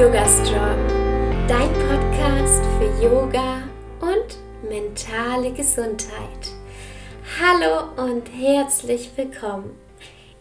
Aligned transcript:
Yoga 0.00 0.26
Strong, 0.26 0.78
dein 1.46 1.68
Podcast 1.74 2.62
für 2.78 3.04
Yoga 3.04 3.64
und 4.00 4.38
mentale 4.66 5.52
Gesundheit. 5.52 6.54
Hallo 7.38 8.08
und 8.08 8.22
herzlich 8.34 9.10
willkommen. 9.16 9.72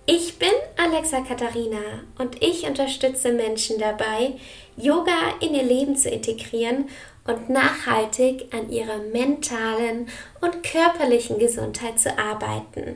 Ich 0.05 0.39
bin 0.39 0.47
Alexa 0.77 1.19
Katharina 1.27 2.05
und 2.17 2.41
ich 2.41 2.69
unterstütze 2.69 3.33
Menschen 3.33 3.79
dabei, 3.79 4.35
Yoga 4.77 5.11
in 5.41 5.53
ihr 5.53 5.63
Leben 5.63 5.97
zu 5.97 6.09
integrieren 6.09 6.85
und 7.27 7.49
nachhaltig 7.49 8.45
an 8.53 8.71
ihrer 8.71 8.99
mentalen 9.11 10.07
und 10.39 10.63
körperlichen 10.63 11.37
Gesundheit 11.37 11.99
zu 11.99 12.17
arbeiten. 12.17 12.95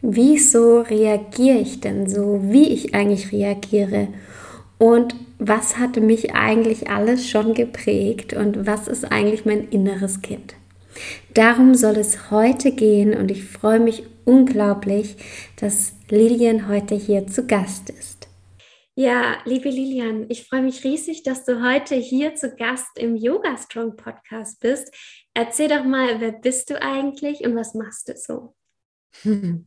Wieso 0.00 0.80
reagiere 0.80 1.58
ich 1.58 1.80
denn 1.80 2.08
so, 2.08 2.40
wie 2.42 2.70
ich 2.70 2.94
eigentlich 2.94 3.30
reagiere? 3.32 4.08
Und 4.78 5.14
was 5.40 5.78
hatte 5.78 6.00
mich 6.00 6.34
eigentlich 6.34 6.88
alles 6.90 7.28
schon 7.28 7.54
geprägt 7.54 8.34
und 8.34 8.66
was 8.66 8.88
ist 8.88 9.10
eigentlich 9.10 9.46
mein 9.46 9.68
inneres 9.68 10.20
Kind? 10.20 10.54
Darum 11.34 11.74
soll 11.74 11.96
es 11.96 12.30
heute 12.30 12.72
gehen 12.72 13.16
und 13.16 13.30
ich 13.30 13.44
freue 13.44 13.80
mich 13.80 14.04
unglaublich, 14.24 15.16
dass 15.56 15.94
Lilian 16.10 16.68
heute 16.68 16.94
hier 16.94 17.26
zu 17.26 17.46
Gast 17.46 17.88
ist. 17.90 18.28
Ja, 18.96 19.38
liebe 19.46 19.70
Lilian, 19.70 20.26
ich 20.28 20.46
freue 20.46 20.62
mich 20.62 20.84
riesig, 20.84 21.22
dass 21.22 21.44
du 21.46 21.64
heute 21.64 21.94
hier 21.94 22.34
zu 22.34 22.54
Gast 22.54 22.98
im 22.98 23.16
Yoga 23.16 23.56
Strong 23.56 23.96
Podcast 23.96 24.60
bist. 24.60 24.94
Erzähl 25.32 25.68
doch 25.68 25.84
mal, 25.84 26.20
wer 26.20 26.32
bist 26.32 26.68
du 26.68 26.82
eigentlich 26.82 27.46
und 27.46 27.56
was 27.56 27.72
machst 27.72 28.08
du 28.08 28.16
so? 28.16 28.54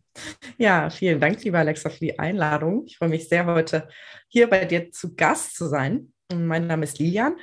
Ja, 0.57 0.91
vielen 0.91 1.19
Dank, 1.19 1.43
liebe 1.43 1.57
Alexa, 1.57 1.89
für 1.89 1.99
die 1.99 2.19
Einladung. 2.19 2.83
Ich 2.85 2.97
freue 2.97 3.09
mich 3.09 3.27
sehr, 3.27 3.47
heute 3.47 3.89
hier 4.27 4.47
bei 4.47 4.65
dir 4.65 4.91
zu 4.91 5.15
Gast 5.15 5.55
zu 5.55 5.67
sein. 5.67 6.13
Mein 6.31 6.67
Name 6.67 6.83
ist 6.83 6.99
Lilian 6.99 7.35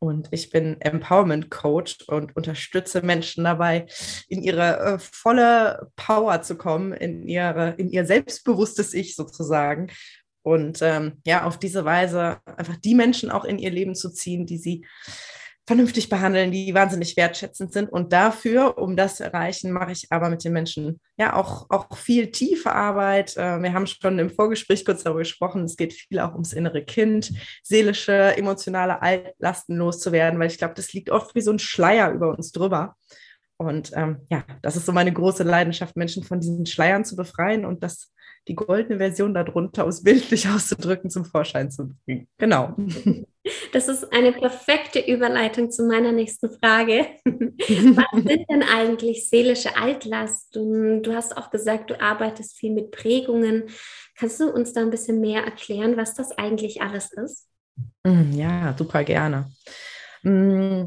und 0.00 0.28
ich 0.32 0.50
bin 0.50 0.80
Empowerment 0.80 1.50
Coach 1.50 1.98
und 2.08 2.36
unterstütze 2.36 3.02
Menschen 3.02 3.44
dabei, 3.44 3.86
in 4.28 4.42
ihre 4.42 4.78
äh, 4.80 4.98
volle 4.98 5.90
Power 5.96 6.42
zu 6.42 6.56
kommen, 6.56 6.92
in, 6.92 7.26
ihre, 7.26 7.74
in 7.78 7.90
ihr 7.90 8.04
selbstbewusstes 8.04 8.92
Ich 8.92 9.14
sozusagen. 9.14 9.90
Und 10.42 10.80
ähm, 10.82 11.20
ja, 11.26 11.44
auf 11.44 11.58
diese 11.58 11.84
Weise 11.84 12.40
einfach 12.44 12.76
die 12.76 12.94
Menschen 12.94 13.30
auch 13.30 13.44
in 13.44 13.58
ihr 13.58 13.70
Leben 13.70 13.94
zu 13.94 14.10
ziehen, 14.10 14.46
die 14.46 14.58
sie 14.58 14.86
vernünftig 15.66 16.08
behandeln, 16.08 16.52
die 16.52 16.72
wahnsinnig 16.74 17.16
wertschätzend 17.16 17.72
sind. 17.72 17.90
Und 17.90 18.12
dafür, 18.12 18.78
um 18.78 18.96
das 18.96 19.16
zu 19.16 19.24
erreichen, 19.24 19.72
mache 19.72 19.92
ich 19.92 20.06
aber 20.10 20.30
mit 20.30 20.44
den 20.44 20.52
Menschen 20.52 21.00
ja 21.18 21.34
auch, 21.34 21.66
auch 21.70 21.96
viel 21.96 22.30
tiefe 22.30 22.72
Arbeit. 22.72 23.36
Äh, 23.36 23.60
wir 23.60 23.72
haben 23.72 23.86
schon 23.86 24.18
im 24.18 24.30
Vorgespräch 24.30 24.84
kurz 24.84 25.02
darüber 25.02 25.20
gesprochen. 25.20 25.64
Es 25.64 25.76
geht 25.76 25.92
viel 25.92 26.20
auch 26.20 26.32
ums 26.34 26.52
innere 26.52 26.84
Kind, 26.84 27.32
seelische, 27.64 28.36
emotionale 28.36 29.02
Altlasten 29.02 29.76
loszuwerden, 29.76 30.38
weil 30.38 30.50
ich 30.50 30.58
glaube, 30.58 30.74
das 30.74 30.92
liegt 30.92 31.10
oft 31.10 31.34
wie 31.34 31.40
so 31.40 31.50
ein 31.50 31.58
Schleier 31.58 32.12
über 32.12 32.28
uns 32.30 32.52
drüber. 32.52 32.94
Und 33.58 33.90
ähm, 33.94 34.18
ja, 34.30 34.44
das 34.62 34.76
ist 34.76 34.86
so 34.86 34.92
meine 34.92 35.12
große 35.12 35.42
Leidenschaft, 35.42 35.96
Menschen 35.96 36.22
von 36.22 36.40
diesen 36.40 36.66
Schleiern 36.66 37.04
zu 37.04 37.16
befreien 37.16 37.64
und 37.64 37.82
das 37.82 38.12
die 38.48 38.54
goldene 38.54 38.98
Version 38.98 39.34
darunter, 39.34 39.84
um 39.84 39.90
es 39.90 40.02
bildlich 40.02 40.48
auszudrücken, 40.54 41.10
zum 41.10 41.24
Vorschein 41.24 41.70
zu 41.70 41.94
bringen. 42.04 42.28
Genau. 42.38 42.74
Das 43.72 43.86
ist 43.86 44.12
eine 44.12 44.32
perfekte 44.32 44.98
Überleitung 44.98 45.70
zu 45.70 45.84
meiner 45.84 46.10
nächsten 46.10 46.50
Frage. 46.50 47.06
Was 47.24 48.24
sind 48.24 48.50
denn 48.50 48.64
eigentlich 48.64 49.28
seelische 49.28 49.76
Altlasten? 49.76 51.04
Du 51.04 51.14
hast 51.14 51.36
auch 51.36 51.50
gesagt, 51.50 51.90
du 51.90 52.00
arbeitest 52.00 52.56
viel 52.56 52.72
mit 52.72 52.90
Prägungen. 52.90 53.68
Kannst 54.16 54.40
du 54.40 54.50
uns 54.50 54.72
da 54.72 54.80
ein 54.80 54.90
bisschen 54.90 55.20
mehr 55.20 55.44
erklären, 55.44 55.96
was 55.96 56.14
das 56.14 56.32
eigentlich 56.32 56.82
alles 56.82 57.12
ist? 57.12 57.46
Mm, 58.02 58.32
ja, 58.32 58.74
super 58.76 59.04
gerne. 59.04 59.48
Mm, 60.22 60.86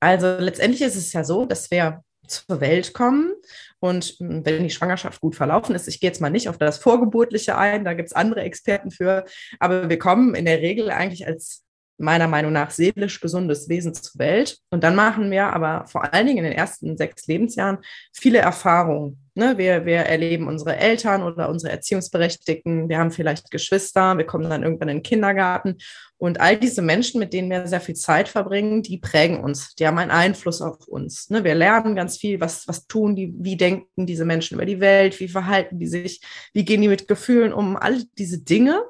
also 0.00 0.26
letztendlich 0.38 0.82
ist 0.82 0.96
es 0.96 1.12
ja 1.12 1.22
so, 1.22 1.44
dass 1.44 1.70
wir 1.70 2.02
zur 2.26 2.60
Welt 2.60 2.92
kommen. 2.92 3.34
Und 3.80 4.16
hm, 4.18 4.44
wenn 4.44 4.62
die 4.62 4.70
Schwangerschaft 4.70 5.20
gut 5.20 5.34
verlaufen 5.34 5.74
ist, 5.74 5.88
ich 5.88 6.00
gehe 6.00 6.08
jetzt 6.08 6.20
mal 6.20 6.30
nicht 6.30 6.48
auf 6.48 6.58
das 6.58 6.78
Vorgeburtliche 6.78 7.56
ein, 7.56 7.84
da 7.84 7.94
gibt 7.94 8.08
es 8.08 8.12
andere 8.12 8.42
Experten 8.42 8.90
für, 8.90 9.24
aber 9.58 9.88
wir 9.88 9.98
kommen 9.98 10.34
in 10.34 10.44
der 10.44 10.60
Regel 10.60 10.90
eigentlich 10.90 11.26
als 11.26 11.64
meiner 12.00 12.28
Meinung 12.28 12.52
nach 12.52 12.70
seelisch 12.70 13.20
gesundes 13.20 13.68
Wesen 13.68 13.94
zur 13.94 14.18
Welt. 14.18 14.58
Und 14.70 14.82
dann 14.82 14.94
machen 14.94 15.30
wir 15.30 15.52
aber 15.52 15.86
vor 15.86 16.12
allen 16.12 16.26
Dingen 16.26 16.38
in 16.38 16.44
den 16.44 16.52
ersten 16.52 16.96
sechs 16.96 17.26
Lebensjahren 17.26 17.78
viele 18.12 18.38
Erfahrungen. 18.38 19.18
Ne? 19.34 19.56
Wir, 19.58 19.86
wir 19.86 19.98
erleben 19.98 20.48
unsere 20.48 20.76
Eltern 20.76 21.22
oder 21.22 21.48
unsere 21.48 21.72
Erziehungsberechtigten, 21.72 22.88
wir 22.88 22.98
haben 22.98 23.10
vielleicht 23.10 23.50
Geschwister, 23.50 24.18
wir 24.18 24.26
kommen 24.26 24.50
dann 24.50 24.62
irgendwann 24.62 24.88
in 24.88 24.98
den 24.98 25.02
Kindergarten. 25.02 25.76
Und 26.18 26.40
all 26.40 26.58
diese 26.58 26.82
Menschen, 26.82 27.18
mit 27.18 27.32
denen 27.32 27.50
wir 27.50 27.66
sehr 27.66 27.80
viel 27.80 27.94
Zeit 27.94 28.28
verbringen, 28.28 28.82
die 28.82 28.98
prägen 28.98 29.40
uns, 29.40 29.74
die 29.76 29.86
haben 29.86 29.96
einen 29.96 30.10
Einfluss 30.10 30.60
auf 30.60 30.86
uns. 30.86 31.30
Ne? 31.30 31.44
Wir 31.44 31.54
lernen 31.54 31.96
ganz 31.96 32.18
viel, 32.18 32.40
was, 32.40 32.68
was 32.68 32.86
tun 32.86 33.16
die, 33.16 33.32
wie 33.38 33.56
denken 33.56 34.04
diese 34.04 34.26
Menschen 34.26 34.56
über 34.56 34.66
die 34.66 34.80
Welt, 34.80 35.18
wie 35.20 35.28
verhalten 35.28 35.78
die 35.78 35.86
sich, 35.86 36.20
wie 36.52 36.66
gehen 36.66 36.82
die 36.82 36.88
mit 36.88 37.08
Gefühlen 37.08 37.54
um, 37.54 37.76
all 37.76 38.02
diese 38.18 38.42
Dinge. 38.42 38.82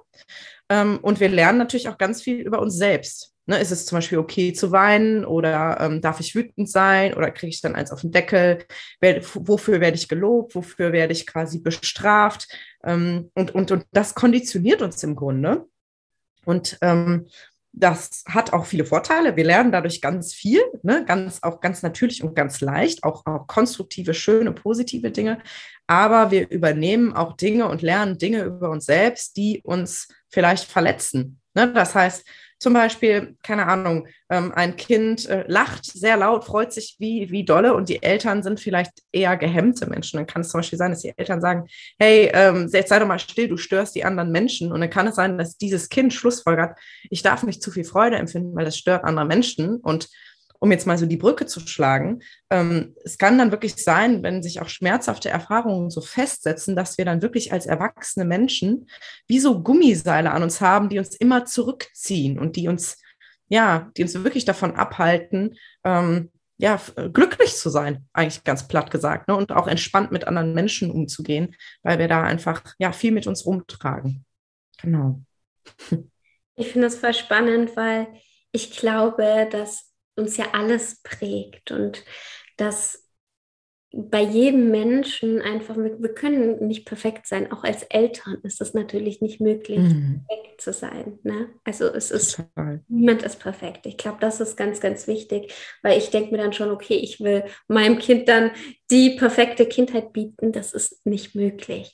Ähm, 0.69 0.99
und 1.03 1.21
wir 1.21 1.29
lernen 1.29 1.59
natürlich 1.59 1.89
auch 1.89 1.99
ganz 1.99 2.23
viel 2.23 2.41
über 2.41 2.61
uns 2.61 2.77
selbst. 2.77 3.35
Ne, 3.47 3.59
ist 3.59 3.73
es 3.73 3.85
zum 3.85 3.97
Beispiel 3.97 4.19
okay 4.19 4.53
zu 4.53 4.71
weinen 4.71 5.25
oder 5.25 5.81
ähm, 5.81 6.01
darf 6.01 6.21
ich 6.21 6.37
wütend 6.37 6.71
sein 6.71 7.15
oder 7.15 7.33
kriege 7.33 7.51
ich 7.51 7.61
dann 7.61 7.75
eins 7.75 7.91
auf 7.91 8.03
den 8.03 8.13
Deckel? 8.13 8.65
Wer, 9.01 9.23
wofür 9.35 9.81
werde 9.81 9.97
ich 9.97 10.09
gelobt? 10.09 10.55
Wofür 10.55 10.93
werde 10.93 11.13
ich 11.13 11.27
quasi 11.27 11.59
bestraft? 11.59 12.47
Ähm, 12.85 13.31
und, 13.35 13.53
und, 13.53 13.73
und 13.73 13.87
das 13.91 14.15
konditioniert 14.15 14.83
uns 14.83 15.03
im 15.03 15.17
Grunde. 15.17 15.67
Und 16.45 16.79
ähm, 16.81 17.27
das 17.73 18.25
hat 18.29 18.53
auch 18.53 18.67
viele 18.67 18.85
Vorteile. 18.85 19.37
Wir 19.37 19.45
lernen 19.45 19.73
dadurch 19.73 20.01
ganz 20.01 20.35
viel, 20.35 20.61
ne? 20.83 21.05
ganz, 21.07 21.43
auch 21.43 21.61
ganz 21.61 21.83
natürlich 21.83 22.23
und 22.23 22.35
ganz 22.35 22.61
leicht, 22.61 23.05
auch, 23.05 23.25
auch 23.27 23.47
konstruktive, 23.47 24.13
schöne, 24.13 24.53
positive 24.53 25.11
Dinge. 25.11 25.39
Aber 25.87 26.31
wir 26.31 26.51
übernehmen 26.51 27.13
auch 27.13 27.37
Dinge 27.37 27.69
und 27.69 27.83
lernen 27.83 28.19
Dinge 28.19 28.43
über 28.43 28.71
uns 28.71 28.87
selbst, 28.87 29.37
die 29.37 29.61
uns 29.63 30.09
vielleicht 30.29 30.65
verletzen. 30.65 31.41
Ne? 31.55 31.73
Das 31.73 31.95
heißt, 31.95 32.27
zum 32.61 32.75
Beispiel, 32.75 33.37
keine 33.43 33.67
Ahnung, 33.67 34.07
ähm, 34.29 34.53
ein 34.55 34.77
Kind 34.77 35.27
äh, 35.31 35.45
lacht 35.49 35.87
sehr 35.87 36.19
laut, 36.19 36.45
freut 36.45 36.75
sich 36.75 36.97
wie, 36.99 37.31
wie 37.31 37.43
dolle 37.43 37.73
und 37.73 37.89
die 37.89 38.03
Eltern 38.03 38.43
sind 38.43 38.61
vielleicht 38.61 38.93
eher 39.13 39.39
gehemmte 39.39 39.89
Menschen. 39.89 40.19
Dann 40.19 40.27
kann 40.27 40.43
es 40.43 40.51
zum 40.51 40.59
Beispiel 40.59 40.79
sein, 40.79 40.91
dass 40.91 41.01
die 41.01 41.15
Eltern 41.17 41.41
sagen, 41.41 41.67
hey, 41.99 42.31
ähm, 42.35 42.69
jetzt 42.71 42.91
sei 42.91 42.99
doch 42.99 43.07
mal 43.07 43.19
still, 43.19 43.49
du 43.49 43.57
störst 43.57 43.95
die 43.95 44.05
anderen 44.05 44.31
Menschen. 44.31 44.73
Und 44.73 44.81
dann 44.83 44.91
kann 44.91 45.07
es 45.07 45.15
sein, 45.15 45.39
dass 45.39 45.57
dieses 45.57 45.89
Kind 45.89 46.13
Schlussfolgert, 46.13 46.79
ich 47.09 47.23
darf 47.23 47.45
nicht 47.45 47.63
zu 47.63 47.71
viel 47.71 47.85
Freude 47.85 48.17
empfinden, 48.17 48.55
weil 48.55 48.67
das 48.67 48.77
stört 48.77 49.05
andere 49.05 49.25
Menschen. 49.25 49.77
Und 49.77 50.09
um 50.61 50.71
jetzt 50.71 50.87
mal 50.87 50.99
so 50.99 51.07
die 51.07 51.17
Brücke 51.17 51.47
zu 51.47 51.61
schlagen, 51.61 52.21
ähm, 52.51 52.95
es 53.05 53.19
kann 53.19 53.39
dann 53.39 53.51
wirklich 53.51 53.77
sein, 53.77 54.23
wenn 54.23 54.43
sich 54.43 54.61
auch 54.61 54.69
schmerzhafte 54.69 55.31
Erfahrungen 55.31 55.91
so 55.91 56.01
festsetzen, 56.03 56.77
dass 56.77 56.99
wir 56.99 57.05
dann 57.05 57.23
wirklich 57.23 57.53
als 57.53 57.67
erwachsene 57.67 58.27
Menschen 58.27 58.87
wie 59.27 59.41
so 59.41 59.63
Gummiseile 59.63 60.31
an 60.31 60.43
uns 60.43 60.61
haben, 60.61 60.91
die 60.91 60.99
uns 60.99 61.17
immer 61.17 61.47
zurückziehen 61.47 62.39
und 62.39 62.57
die 62.57 62.69
uns, 62.69 63.03
ja, 63.49 63.91
die 63.97 64.03
uns 64.03 64.15
wirklich 64.15 64.45
davon 64.45 64.77
abhalten, 64.77 65.57
ähm, 65.83 66.31
ja, 66.59 66.79
glücklich 67.15 67.57
zu 67.57 67.71
sein, 67.71 68.07
eigentlich 68.13 68.45
ganz 68.45 68.69
platt 68.69 68.91
gesagt, 68.91 69.29
ne? 69.29 69.37
und 69.37 69.53
auch 69.53 69.67
entspannt 69.67 70.13
mit 70.13 70.27
anderen 70.27 70.53
Menschen 70.53 70.91
umzugehen, 70.91 71.57
weil 71.83 71.99
wir 71.99 72.07
da 72.07 72.23
einfach 72.23 72.63
ja 72.79 72.93
viel 72.93 73.13
mit 73.13 73.27
uns 73.27 73.47
rumtragen. 73.47 74.27
Genau. 74.83 75.23
Ich 76.57 76.73
finde 76.73 76.89
das 76.89 76.97
voll 76.97 77.15
spannend, 77.15 77.75
weil 77.77 78.09
ich 78.53 78.77
glaube, 78.77 79.49
dass 79.51 79.90
uns 80.21 80.37
ja 80.37 80.47
alles 80.53 81.03
prägt 81.03 81.71
und 81.73 82.05
dass 82.57 83.11
bei 83.93 84.23
jedem 84.23 84.71
Menschen 84.71 85.43
einfach, 85.43 85.77
wir, 85.77 86.15
können 86.15 86.67
nicht 86.67 86.87
perfekt 86.87 87.27
sein. 87.27 87.51
Auch 87.51 87.65
als 87.65 87.83
Eltern 87.85 88.39
ist 88.45 88.61
es 88.61 88.73
natürlich 88.73 89.21
nicht 89.21 89.41
möglich, 89.41 89.79
mhm. 89.79 90.25
perfekt 90.29 90.61
zu 90.61 90.73
sein. 90.73 91.19
Ne? 91.25 91.49
Also 91.65 91.87
es 91.87 92.13
ist, 92.13 92.37
Total. 92.37 92.85
niemand 92.87 93.23
ist 93.25 93.41
perfekt. 93.41 93.87
Ich 93.87 93.97
glaube, 93.97 94.19
das 94.21 94.41
ist 94.41 94.57
ganz, 94.57 94.81
ganz 94.81 95.09
wichtig, 95.09 95.53
weil 95.83 95.99
ich 95.99 96.11
denke 96.11 96.31
mir 96.31 96.39
dann 96.39 96.53
schon, 96.53 96.71
okay, 96.71 96.95
ich 96.95 97.19
will 97.19 97.45
meinem 97.67 97.99
Kind 97.99 98.29
dann 98.29 98.53
die 98.93 99.11
perfekte 99.11 99.67
Kindheit 99.67 100.13
bieten. 100.13 100.53
Das 100.53 100.73
ist 100.73 101.05
nicht 101.05 101.35
möglich. 101.35 101.93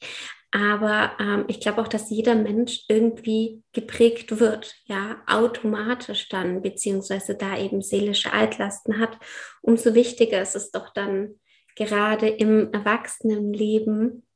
Aber 0.53 1.13
ähm, 1.19 1.45
ich 1.49 1.61
glaube 1.61 1.83
auch, 1.83 1.89
dass 1.89 2.11
jeder 2.11 2.35
Mensch 2.35 2.85
irgendwie 2.89 3.63
geprägt 3.73 4.39
wird, 4.41 4.75
ja, 4.85 5.17
automatisch 5.27 6.29
dann, 6.29 6.63
beziehungsweise 6.63 7.35
da 7.35 7.59
eben 7.59 7.83
seelische 7.83 8.33
Altlasten 8.33 8.99
hat. 8.99 9.19
Umso 9.61 9.95
wichtiger 9.95 10.41
ist 10.41 10.57
es 10.57 10.71
doch 10.71 10.93
dann 10.95 11.35
gerade 11.75 12.29
im 12.29 12.73
Erwachsenenleben 12.73 14.27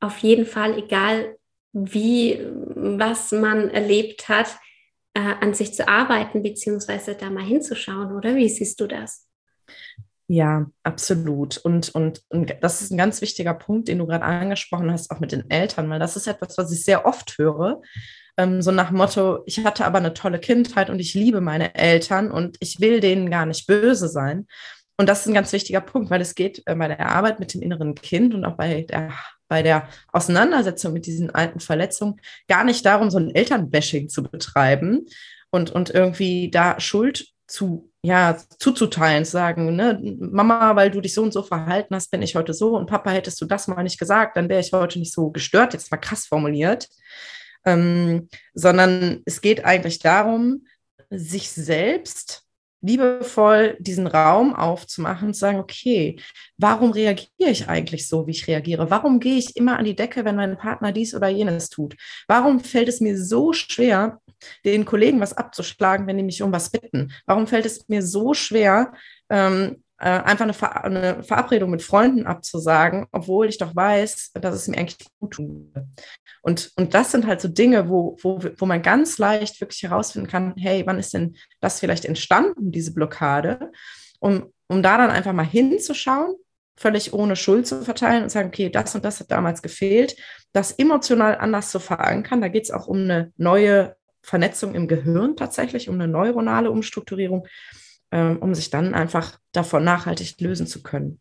auf 0.00 0.18
jeden 0.18 0.46
Fall, 0.46 0.78
egal 0.78 1.36
wie, 1.72 2.38
was 2.74 3.32
man 3.32 3.70
erlebt 3.70 4.28
hat, 4.28 4.58
äh, 5.14 5.20
an 5.20 5.54
sich 5.54 5.74
zu 5.74 5.88
arbeiten, 5.88 6.42
beziehungsweise 6.42 7.14
da 7.14 7.30
mal 7.30 7.44
hinzuschauen, 7.44 8.12
oder? 8.12 8.36
Wie 8.36 8.48
siehst 8.48 8.80
du 8.80 8.86
das? 8.86 9.28
Ja, 10.26 10.66
absolut. 10.82 11.58
Und, 11.58 11.94
und, 11.94 12.22
und 12.30 12.54
das 12.62 12.80
ist 12.80 12.90
ein 12.90 12.96
ganz 12.96 13.20
wichtiger 13.20 13.52
Punkt, 13.52 13.88
den 13.88 13.98
du 13.98 14.06
gerade 14.06 14.24
angesprochen 14.24 14.90
hast, 14.90 15.10
auch 15.10 15.20
mit 15.20 15.32
den 15.32 15.50
Eltern, 15.50 15.90
weil 15.90 15.98
das 16.00 16.16
ist 16.16 16.26
etwas, 16.26 16.56
was 16.56 16.72
ich 16.72 16.82
sehr 16.82 17.04
oft 17.04 17.36
höre. 17.36 17.82
ähm, 18.36 18.62
so 18.62 18.70
nach 18.70 18.90
Motto, 18.90 19.42
ich 19.46 19.64
hatte 19.64 19.84
aber 19.84 19.98
eine 19.98 20.14
tolle 20.14 20.38
Kindheit 20.40 20.90
und 20.90 20.98
ich 20.98 21.14
liebe 21.14 21.40
meine 21.40 21.74
Eltern 21.74 22.30
und 22.30 22.56
ich 22.60 22.80
will 22.80 23.00
denen 23.00 23.30
gar 23.30 23.46
nicht 23.46 23.66
böse 23.66 24.08
sein. 24.08 24.46
Und 24.96 25.08
das 25.08 25.20
ist 25.20 25.26
ein 25.26 25.34
ganz 25.34 25.52
wichtiger 25.52 25.80
Punkt, 25.80 26.10
weil 26.10 26.20
es 26.20 26.34
geht 26.34 26.62
äh, 26.66 26.74
bei 26.74 26.88
der 26.88 27.10
Arbeit 27.10 27.40
mit 27.40 27.52
dem 27.54 27.62
inneren 27.62 27.94
Kind 27.94 28.34
und 28.34 28.44
auch 28.44 28.56
bei 28.56 28.82
der, 28.82 29.12
bei 29.48 29.62
der 29.62 29.88
Auseinandersetzung 30.12 30.92
mit 30.92 31.06
diesen 31.06 31.30
alten 31.34 31.60
Verletzungen 31.60 32.20
gar 32.48 32.64
nicht 32.64 32.86
darum, 32.86 33.10
so 33.10 33.18
ein 33.18 33.34
Elternbashing 33.34 34.08
zu 34.08 34.22
betreiben 34.22 35.06
und, 35.50 35.70
und 35.70 35.90
irgendwie 35.90 36.50
da 36.50 36.80
Schuld 36.80 37.26
zu, 37.46 37.92
ja, 38.04 38.36
zuzuteilen, 38.58 39.24
zu 39.24 39.30
sagen, 39.30 39.76
ne, 39.76 39.98
Mama, 40.18 40.76
weil 40.76 40.90
du 40.90 41.00
dich 41.00 41.14
so 41.14 41.22
und 41.22 41.32
so 41.32 41.42
verhalten 41.42 41.94
hast, 41.94 42.10
bin 42.10 42.20
ich 42.20 42.36
heute 42.36 42.52
so 42.52 42.76
und 42.76 42.84
Papa, 42.84 43.10
hättest 43.10 43.40
du 43.40 43.46
das 43.46 43.66
mal 43.66 43.82
nicht 43.82 43.98
gesagt, 43.98 44.36
dann 44.36 44.50
wäre 44.50 44.60
ich 44.60 44.74
heute 44.74 44.98
nicht 44.98 45.14
so 45.14 45.30
gestört, 45.30 45.72
jetzt 45.72 45.90
mal 45.90 45.96
krass 45.96 46.26
formuliert, 46.26 46.90
ähm, 47.64 48.28
sondern 48.52 49.22
es 49.24 49.40
geht 49.40 49.64
eigentlich 49.64 50.00
darum, 50.00 50.66
sich 51.08 51.50
selbst 51.50 52.43
liebevoll 52.84 53.76
diesen 53.80 54.06
Raum 54.06 54.54
aufzumachen 54.54 55.28
und 55.28 55.34
zu 55.34 55.40
sagen, 55.40 55.58
okay, 55.58 56.16
warum 56.58 56.90
reagiere 56.90 57.50
ich 57.50 57.68
eigentlich 57.68 58.08
so, 58.08 58.26
wie 58.26 58.32
ich 58.32 58.46
reagiere? 58.46 58.90
Warum 58.90 59.20
gehe 59.20 59.38
ich 59.38 59.56
immer 59.56 59.78
an 59.78 59.84
die 59.84 59.96
Decke, 59.96 60.24
wenn 60.24 60.36
mein 60.36 60.58
Partner 60.58 60.92
dies 60.92 61.14
oder 61.14 61.28
jenes 61.28 61.70
tut? 61.70 61.96
Warum 62.28 62.60
fällt 62.60 62.88
es 62.88 63.00
mir 63.00 63.18
so 63.20 63.52
schwer, 63.52 64.20
den 64.64 64.84
Kollegen 64.84 65.20
was 65.20 65.32
abzuschlagen, 65.32 66.06
wenn 66.06 66.18
die 66.18 66.22
mich 66.22 66.42
um 66.42 66.52
was 66.52 66.70
bitten? 66.70 67.12
Warum 67.26 67.46
fällt 67.46 67.64
es 67.64 67.88
mir 67.88 68.02
so 68.02 68.34
schwer, 68.34 68.92
ähm, 69.30 69.83
äh, 70.04 70.20
einfach 70.22 70.44
eine, 70.44 70.52
Ver 70.52 70.84
eine, 70.84 71.22
Verabredung 71.22 71.70
mit 71.70 71.82
Freunden 71.82 72.26
abzusagen, 72.26 73.06
obwohl 73.10 73.48
ich 73.48 73.56
doch 73.56 73.74
weiß, 73.74 74.32
dass 74.34 74.54
es 74.54 74.68
mir 74.68 74.76
eigentlich 74.76 74.98
gut 75.18 75.38
würde? 75.38 75.88
Und, 76.42 76.72
und 76.76 76.92
das 76.92 77.10
sind 77.10 77.26
halt 77.26 77.40
so 77.40 77.48
Dinge, 77.48 77.88
wo, 77.88 78.18
wo, 78.20 78.38
wo 78.58 78.66
man 78.66 78.82
ganz 78.82 79.16
leicht 79.16 79.62
wirklich 79.62 79.82
herausfinden 79.82 80.28
kann, 80.28 80.54
hey, 80.58 80.82
wann 80.84 80.98
ist 80.98 81.14
denn 81.14 81.36
das 81.60 81.80
vielleicht 81.80 82.04
entstanden, 82.04 82.70
diese 82.70 82.92
Blockade? 82.92 83.72
Um, 84.20 84.52
um 84.66 84.82
da 84.82 84.98
dann 84.98 85.10
einfach 85.10 85.32
mal 85.32 85.46
hinzuschauen, 85.46 86.34
völlig 86.76 87.14
ohne 87.14 87.34
Schuld 87.34 87.66
zu 87.66 87.82
verteilen 87.82 88.24
und 88.24 88.28
sagen, 88.28 88.48
okay, 88.48 88.68
das 88.68 88.94
und 88.94 89.06
das 89.06 89.20
hat 89.20 89.30
damals 89.30 89.62
gefehlt, 89.62 90.16
das 90.52 90.72
emotional 90.72 91.38
anders 91.38 91.70
zu 91.70 91.80
verankern. 91.80 92.42
Da 92.42 92.48
geht 92.48 92.64
es 92.64 92.70
auch 92.70 92.88
um 92.88 92.98
eine 92.98 93.32
neue 93.38 93.96
Vernetzung 94.22 94.74
im 94.74 94.86
Gehirn 94.86 95.36
tatsächlich, 95.36 95.88
um 95.88 95.94
eine 95.94 96.08
neuronale 96.08 96.70
Umstrukturierung, 96.70 97.46
um 98.14 98.54
sich 98.54 98.70
dann 98.70 98.94
einfach 98.94 99.38
davon 99.52 99.84
nachhaltig 99.84 100.40
lösen 100.40 100.66
zu 100.66 100.82
können. 100.82 101.20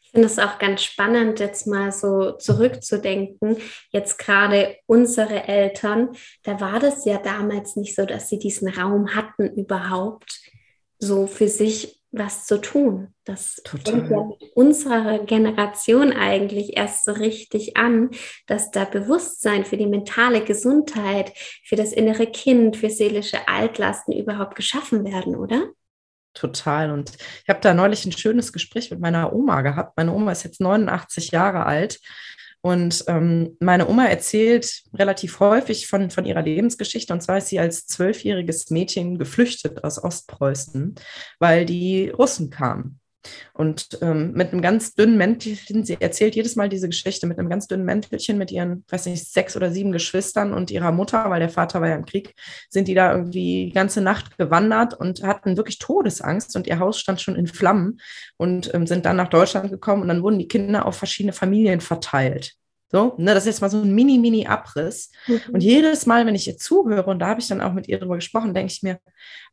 Ich 0.00 0.10
finde 0.10 0.26
es 0.26 0.38
auch 0.38 0.58
ganz 0.58 0.82
spannend, 0.82 1.40
jetzt 1.40 1.66
mal 1.66 1.90
so 1.90 2.32
zurückzudenken. 2.32 3.56
Jetzt 3.90 4.18
gerade 4.18 4.76
unsere 4.84 5.48
Eltern, 5.48 6.10
da 6.42 6.60
war 6.60 6.78
das 6.80 7.06
ja 7.06 7.16
damals 7.16 7.76
nicht 7.76 7.94
so, 7.94 8.04
dass 8.04 8.28
sie 8.28 8.38
diesen 8.38 8.68
Raum 8.68 9.14
hatten, 9.14 9.48
überhaupt 9.56 10.40
so 10.98 11.26
für 11.26 11.48
sich 11.48 12.01
was 12.12 12.44
zu 12.44 12.60
tun. 12.60 13.14
Das 13.24 13.60
fängt 13.66 14.10
ja 14.10 14.24
mit 14.24 14.52
unserer 14.54 15.18
Generation 15.20 16.12
eigentlich 16.12 16.76
erst 16.76 17.04
so 17.04 17.12
richtig 17.12 17.76
an, 17.76 18.10
dass 18.46 18.70
da 18.70 18.84
Bewusstsein 18.84 19.64
für 19.64 19.78
die 19.78 19.86
mentale 19.86 20.44
Gesundheit, 20.44 21.32
für 21.64 21.76
das 21.76 21.92
innere 21.92 22.26
Kind, 22.26 22.76
für 22.76 22.90
seelische 22.90 23.48
Altlasten 23.48 24.12
überhaupt 24.12 24.54
geschaffen 24.54 25.04
werden, 25.04 25.34
oder? 25.34 25.70
Total. 26.34 26.90
Und 26.90 27.12
ich 27.42 27.48
habe 27.48 27.60
da 27.60 27.74
neulich 27.74 28.06
ein 28.06 28.12
schönes 28.12 28.52
Gespräch 28.52 28.90
mit 28.90 29.00
meiner 29.00 29.32
Oma 29.32 29.60
gehabt. 29.62 29.96
Meine 29.96 30.12
Oma 30.12 30.32
ist 30.32 30.44
jetzt 30.44 30.60
89 30.60 31.30
Jahre 31.30 31.66
alt. 31.66 31.98
Und 32.62 33.04
ähm, 33.08 33.56
meine 33.58 33.88
Oma 33.88 34.06
erzählt 34.06 34.84
relativ 34.94 35.40
häufig 35.40 35.88
von, 35.88 36.10
von 36.10 36.24
ihrer 36.24 36.42
Lebensgeschichte. 36.42 37.12
Und 37.12 37.20
zwar 37.20 37.38
ist 37.38 37.48
sie 37.48 37.58
als 37.58 37.86
zwölfjähriges 37.86 38.70
Mädchen 38.70 39.18
geflüchtet 39.18 39.82
aus 39.82 40.02
Ostpreußen, 40.02 40.94
weil 41.40 41.66
die 41.66 42.08
Russen 42.08 42.50
kamen. 42.50 43.01
Und 43.54 43.98
ähm, 44.00 44.32
mit 44.32 44.52
einem 44.52 44.62
ganz 44.62 44.94
dünnen 44.94 45.16
Mäntelchen, 45.16 45.84
sie 45.84 45.96
erzählt 46.00 46.34
jedes 46.34 46.56
Mal 46.56 46.68
diese 46.68 46.88
Geschichte 46.88 47.26
mit 47.26 47.38
einem 47.38 47.48
ganz 47.48 47.66
dünnen 47.66 47.84
Mäntelchen 47.84 48.38
mit 48.38 48.50
ihren, 48.50 48.84
weiß 48.88 49.06
nicht, 49.06 49.30
sechs 49.30 49.56
oder 49.56 49.70
sieben 49.70 49.92
Geschwistern 49.92 50.52
und 50.52 50.70
ihrer 50.70 50.92
Mutter, 50.92 51.30
weil 51.30 51.40
der 51.40 51.48
Vater 51.48 51.80
war 51.80 51.88
ja 51.88 51.96
im 51.96 52.06
Krieg, 52.06 52.34
sind 52.68 52.88
die 52.88 52.94
da 52.94 53.12
irgendwie 53.12 53.66
die 53.66 53.72
ganze 53.72 54.00
Nacht 54.00 54.36
gewandert 54.38 54.94
und 54.94 55.22
hatten 55.22 55.56
wirklich 55.56 55.78
Todesangst 55.78 56.56
und 56.56 56.66
ihr 56.66 56.78
Haus 56.78 56.98
stand 56.98 57.20
schon 57.20 57.36
in 57.36 57.46
Flammen 57.46 58.00
und 58.36 58.72
ähm, 58.74 58.86
sind 58.86 59.06
dann 59.06 59.16
nach 59.16 59.28
Deutschland 59.28 59.70
gekommen 59.70 60.02
und 60.02 60.08
dann 60.08 60.22
wurden 60.22 60.38
die 60.38 60.48
Kinder 60.48 60.86
auf 60.86 60.96
verschiedene 60.96 61.32
Familien 61.32 61.80
verteilt. 61.80 62.54
So, 62.92 63.14
ne, 63.16 63.32
das 63.32 63.44
ist 63.44 63.54
jetzt 63.54 63.60
mal 63.62 63.70
so 63.70 63.80
ein 63.80 63.94
Mini-Mini-Abriss. 63.94 65.10
Mhm. 65.26 65.40
Und 65.52 65.62
jedes 65.62 66.04
Mal, 66.04 66.26
wenn 66.26 66.34
ich 66.34 66.46
ihr 66.46 66.58
zuhöre, 66.58 67.08
und 67.08 67.20
da 67.20 67.28
habe 67.28 67.40
ich 67.40 67.48
dann 67.48 67.62
auch 67.62 67.72
mit 67.72 67.88
ihr 67.88 67.98
darüber 67.98 68.16
gesprochen, 68.16 68.52
denke 68.52 68.70
ich 68.70 68.82
mir, 68.82 68.98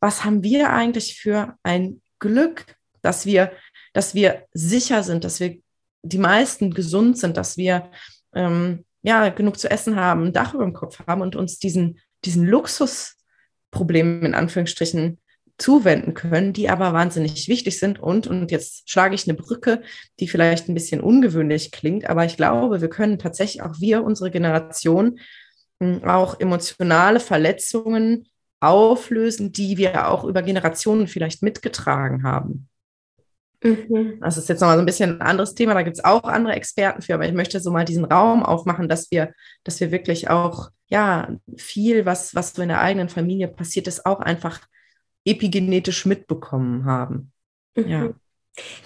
was 0.02 0.26
haben 0.26 0.44
wir 0.44 0.72
eigentlich 0.72 1.18
für 1.18 1.56
ein 1.64 2.02
Glück, 2.20 2.66
dass 3.02 3.26
wir, 3.26 3.52
dass 3.94 4.14
wir 4.14 4.46
sicher 4.54 5.04
sind, 5.04 5.24
dass 5.24 5.40
wir 5.40 5.58
die 6.04 6.18
meisten 6.18 6.72
gesund 6.74 7.18
sind, 7.18 7.38
dass 7.38 7.58
wir 7.58 7.92
ähm, 8.34 8.86
ja 9.02 9.30
genug 9.30 9.60
zu 9.60 9.70
essen 9.70 9.96
haben, 9.96 10.26
ein 10.26 10.34
Dach 10.34 10.54
über 10.54 10.64
dem 10.64 10.74
Kopf 10.74 11.00
haben 11.08 11.22
und 11.22 11.36
uns 11.36 11.60
diesen, 11.60 12.00
diesen 12.26 12.46
Luxusproblemen 12.46 14.24
in 14.24 14.36
Anführungsstrichen 14.36 15.20
zuwenden 15.60 16.14
können, 16.14 16.54
die 16.54 16.70
aber 16.70 16.94
wahnsinnig 16.94 17.48
wichtig 17.48 17.80
sind. 17.80 18.00
Und, 18.00 18.28
und 18.28 18.50
jetzt 18.50 18.90
schlage 18.90 19.14
ich 19.14 19.28
eine 19.28 19.38
Brücke, 19.38 19.82
die 20.20 20.28
vielleicht 20.28 20.70
ein 20.70 20.74
bisschen 20.74 21.02
ungewöhnlich 21.02 21.72
klingt, 21.72 22.10
aber 22.10 22.26
ich 22.26 22.38
glaube, 22.38 22.82
wir 22.82 22.90
können 22.90 23.20
tatsächlich 23.20 23.62
auch 23.62 23.80
wir, 23.80 24.04
unsere 24.04 24.32
Generation, 24.32 25.20
hm, 25.82 26.04
auch 26.06 26.40
emotionale 26.40 27.20
Verletzungen 27.20 28.28
auflösen, 28.62 29.52
die 29.52 29.78
wir 29.78 30.10
auch 30.10 30.24
über 30.24 30.42
Generationen 30.42 31.08
vielleicht 31.08 31.44
mitgetragen 31.44 32.24
haben. 32.24 32.70
Mhm. 33.62 34.20
Das 34.22 34.38
ist 34.38 34.48
jetzt 34.50 34.62
nochmal 34.62 34.78
so 34.78 34.84
ein 34.84 34.86
bisschen 34.86 35.16
ein 35.16 35.22
anderes 35.22 35.54
Thema, 35.54 35.74
da 35.74 35.82
gibt 35.82 35.98
es 35.98 36.04
auch 36.06 36.24
andere 36.24 36.54
Experten 36.54 37.02
für, 37.02 37.14
aber 37.14 37.26
ich 37.26 37.34
möchte 37.34 37.60
so 37.60 37.72
mal 37.72 37.86
diesen 37.86 38.06
Raum 38.06 38.44
aufmachen, 38.44 38.88
dass 38.88 39.12
wir, 39.12 39.34
dass 39.64 39.80
wir 39.80 39.92
wirklich 39.92 40.30
auch, 40.30 40.70
ja, 40.88 41.36
viel, 41.58 42.06
was, 42.06 42.34
was 42.36 42.54
so 42.54 42.62
in 42.62 42.70
der 42.70 42.82
eigenen 42.82 43.10
Familie 43.10 43.48
passiert 43.48 43.88
ist, 43.88 44.06
auch 44.06 44.22
einfach 44.22 44.62
epigenetisch 45.26 46.06
mitbekommen 46.06 46.86
haben. 46.86 47.32
Mhm. 47.76 47.88
Ja. 47.88 48.10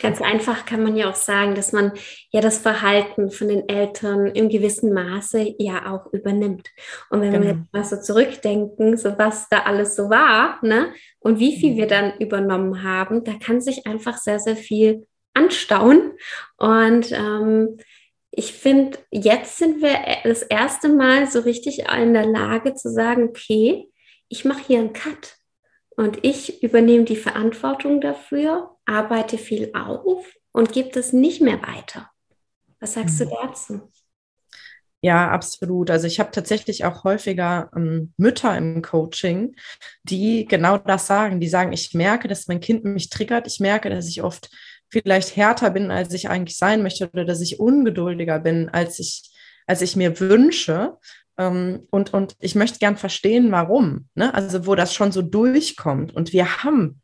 Ganz 0.01 0.21
einfach 0.21 0.65
kann 0.65 0.83
man 0.83 0.95
ja 0.95 1.09
auch 1.09 1.15
sagen, 1.15 1.55
dass 1.55 1.71
man 1.71 1.93
ja 2.31 2.41
das 2.41 2.57
Verhalten 2.57 3.31
von 3.31 3.47
den 3.47 3.69
Eltern 3.69 4.27
im 4.27 4.49
gewissen 4.49 4.93
Maße 4.93 5.55
ja 5.59 5.93
auch 5.93 6.11
übernimmt. 6.13 6.69
Und 7.09 7.21
wenn 7.21 7.31
genau. 7.31 7.43
wir 7.43 7.51
jetzt 7.53 7.73
mal 7.73 7.83
so 7.83 8.01
zurückdenken, 8.01 8.97
so 8.97 9.17
was 9.17 9.47
da 9.49 9.59
alles 9.59 9.95
so 9.95 10.09
war, 10.09 10.59
ne, 10.61 10.93
und 11.19 11.39
wie 11.39 11.55
viel 11.57 11.75
wir 11.75 11.85
mhm. 11.85 11.89
dann 11.89 12.17
übernommen 12.19 12.83
haben, 12.83 13.23
da 13.23 13.33
kann 13.33 13.61
sich 13.61 13.87
einfach 13.87 14.17
sehr, 14.17 14.39
sehr 14.39 14.57
viel 14.57 15.07
anstauen. 15.33 16.13
Und 16.57 17.11
ähm, 17.11 17.77
ich 18.31 18.53
finde, 18.53 18.97
jetzt 19.11 19.57
sind 19.57 19.81
wir 19.81 19.95
das 20.23 20.41
erste 20.41 20.89
Mal 20.89 21.27
so 21.27 21.41
richtig 21.41 21.85
in 21.95 22.13
der 22.13 22.25
Lage 22.25 22.73
zu 22.73 22.89
sagen, 22.89 23.29
okay, 23.29 23.89
ich 24.27 24.43
mache 24.43 24.63
hier 24.65 24.79
einen 24.79 24.93
Cut. 24.93 25.37
Und 25.95 26.19
ich 26.23 26.63
übernehme 26.63 27.03
die 27.03 27.15
Verantwortung 27.15 28.01
dafür, 28.01 28.72
arbeite 28.85 29.37
viel 29.37 29.71
auf 29.73 30.25
und 30.51 30.71
gebe 30.71 30.89
das 30.89 31.13
nicht 31.13 31.41
mehr 31.41 31.61
weiter. 31.61 32.09
Was 32.79 32.93
sagst 32.93 33.19
mhm. 33.19 33.29
du 33.29 33.35
dazu? 33.41 33.91
Ja, 35.03 35.31
absolut. 35.31 35.91
Also 35.91 36.07
ich 36.07 36.21
habe 36.21 36.31
tatsächlich 36.31 36.85
auch 36.85 37.03
häufiger 37.03 37.69
ähm, 37.75 38.13
Mütter 38.15 38.57
im 38.57 38.81
Coaching, 38.81 39.53
die 40.03 40.45
genau 40.45 40.77
das 40.77 41.07
sagen. 41.07 41.41
Die 41.41 41.49
sagen, 41.49 41.73
ich 41.73 41.93
merke, 41.93 42.29
dass 42.29 42.47
mein 42.47 42.61
Kind 42.61 42.85
mich 42.85 43.09
triggert. 43.09 43.45
Ich 43.45 43.59
merke, 43.59 43.89
dass 43.89 44.07
ich 44.07 44.23
oft 44.23 44.49
vielleicht 44.89 45.35
härter 45.35 45.71
bin, 45.71 45.91
als 45.91 46.13
ich 46.13 46.29
eigentlich 46.29 46.57
sein 46.57 46.83
möchte 46.83 47.09
oder 47.09 47.25
dass 47.25 47.41
ich 47.41 47.59
ungeduldiger 47.59 48.39
bin, 48.39 48.69
als 48.69 48.97
ich, 48.99 49.29
als 49.67 49.81
ich 49.81 49.97
mir 49.97 50.21
wünsche. 50.21 50.97
Ähm, 51.37 51.85
und, 51.89 52.13
und 52.13 52.35
ich 52.39 52.55
möchte 52.55 52.79
gern 52.79 52.95
verstehen, 52.95 53.51
warum. 53.51 54.07
Ne? 54.15 54.33
Also 54.33 54.65
wo 54.67 54.73
das 54.73 54.93
schon 54.93 55.11
so 55.11 55.21
durchkommt. 55.21 56.13
Und 56.13 56.31
wir 56.31 56.63
haben, 56.63 57.01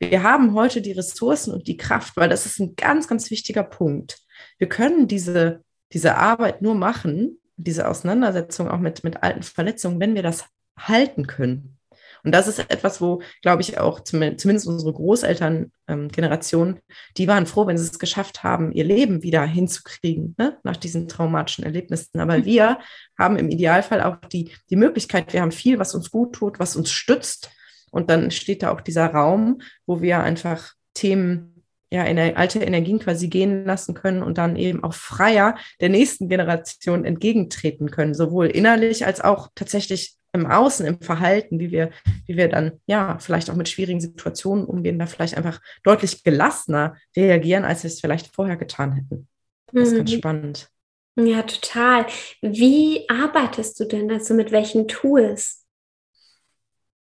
wir 0.00 0.22
haben 0.22 0.54
heute 0.54 0.80
die 0.80 0.92
Ressourcen 0.92 1.52
und 1.52 1.68
die 1.68 1.76
Kraft, 1.76 2.16
weil 2.16 2.28
das 2.28 2.46
ist 2.46 2.58
ein 2.58 2.74
ganz, 2.74 3.06
ganz 3.06 3.30
wichtiger 3.30 3.62
Punkt. 3.62 4.18
Wir 4.58 4.68
können 4.68 5.06
diese, 5.06 5.62
diese 5.92 6.16
Arbeit 6.16 6.62
nur 6.62 6.74
machen, 6.74 7.38
diese 7.56 7.86
Auseinandersetzung 7.86 8.68
auch 8.68 8.78
mit, 8.78 9.04
mit 9.04 9.22
alten 9.22 9.42
Verletzungen, 9.42 10.00
wenn 10.00 10.14
wir 10.14 10.22
das 10.22 10.46
halten 10.78 11.26
können. 11.26 11.76
Und 12.22 12.32
das 12.32 12.48
ist 12.48 12.58
etwas, 12.58 13.00
wo, 13.00 13.22
glaube 13.42 13.62
ich, 13.62 13.78
auch 13.78 14.00
zumindest 14.00 14.66
unsere 14.66 14.92
Großelterngeneration, 14.92 16.68
ähm, 16.68 16.78
die 17.16 17.28
waren 17.28 17.46
froh, 17.46 17.66
wenn 17.66 17.78
sie 17.78 17.84
es 17.84 17.98
geschafft 17.98 18.42
haben, 18.42 18.72
ihr 18.72 18.84
Leben 18.84 19.22
wieder 19.22 19.42
hinzukriegen, 19.44 20.34
ne? 20.38 20.58
nach 20.62 20.76
diesen 20.76 21.08
traumatischen 21.08 21.64
Erlebnissen. 21.64 22.20
Aber 22.20 22.38
mhm. 22.38 22.44
wir 22.44 22.78
haben 23.18 23.36
im 23.36 23.48
Idealfall 23.48 24.02
auch 24.02 24.16
die, 24.32 24.50
die 24.68 24.76
Möglichkeit, 24.76 25.32
wir 25.32 25.40
haben 25.40 25.52
viel, 25.52 25.78
was 25.78 25.94
uns 25.94 26.10
gut 26.10 26.34
tut, 26.34 26.58
was 26.58 26.76
uns 26.76 26.90
stützt. 26.90 27.50
Und 27.90 28.10
dann 28.10 28.30
steht 28.30 28.62
da 28.62 28.72
auch 28.72 28.80
dieser 28.80 29.06
Raum, 29.06 29.60
wo 29.86 30.00
wir 30.00 30.20
einfach 30.20 30.74
Themen 30.94 31.64
ja, 31.92 32.04
in 32.04 32.18
alte 32.18 32.60
Energien 32.60 33.00
quasi 33.00 33.28
gehen 33.28 33.64
lassen 33.64 33.94
können 33.94 34.22
und 34.22 34.38
dann 34.38 34.54
eben 34.56 34.84
auch 34.84 34.94
freier 34.94 35.56
der 35.80 35.88
nächsten 35.88 36.28
Generation 36.28 37.04
entgegentreten 37.04 37.90
können, 37.90 38.14
sowohl 38.14 38.46
innerlich 38.46 39.06
als 39.06 39.20
auch 39.20 39.48
tatsächlich 39.56 40.14
im 40.32 40.46
Außen, 40.46 40.86
im 40.86 41.00
Verhalten, 41.00 41.58
wie 41.58 41.72
wir, 41.72 41.90
wie 42.26 42.36
wir 42.36 42.48
dann 42.48 42.80
ja 42.86 43.18
vielleicht 43.18 43.50
auch 43.50 43.56
mit 43.56 43.68
schwierigen 43.68 44.00
Situationen 44.00 44.64
umgehen, 44.64 44.98
da 44.98 45.06
vielleicht 45.06 45.36
einfach 45.36 45.60
deutlich 45.82 46.22
gelassener 46.22 46.96
reagieren, 47.16 47.64
als 47.64 47.82
wir 47.82 47.88
es 47.88 48.00
vielleicht 48.00 48.32
vorher 48.34 48.56
getan 48.56 48.92
hätten. 48.92 49.26
Das 49.72 49.88
ist 49.88 49.94
mhm. 49.94 49.98
ganz 49.98 50.12
spannend. 50.12 50.68
Ja, 51.16 51.42
total. 51.42 52.06
Wie 52.40 53.08
arbeitest 53.08 53.80
du 53.80 53.84
denn? 53.84 54.10
Also 54.12 54.34
mit 54.34 54.52
welchen 54.52 54.86
Tools? 54.86 55.59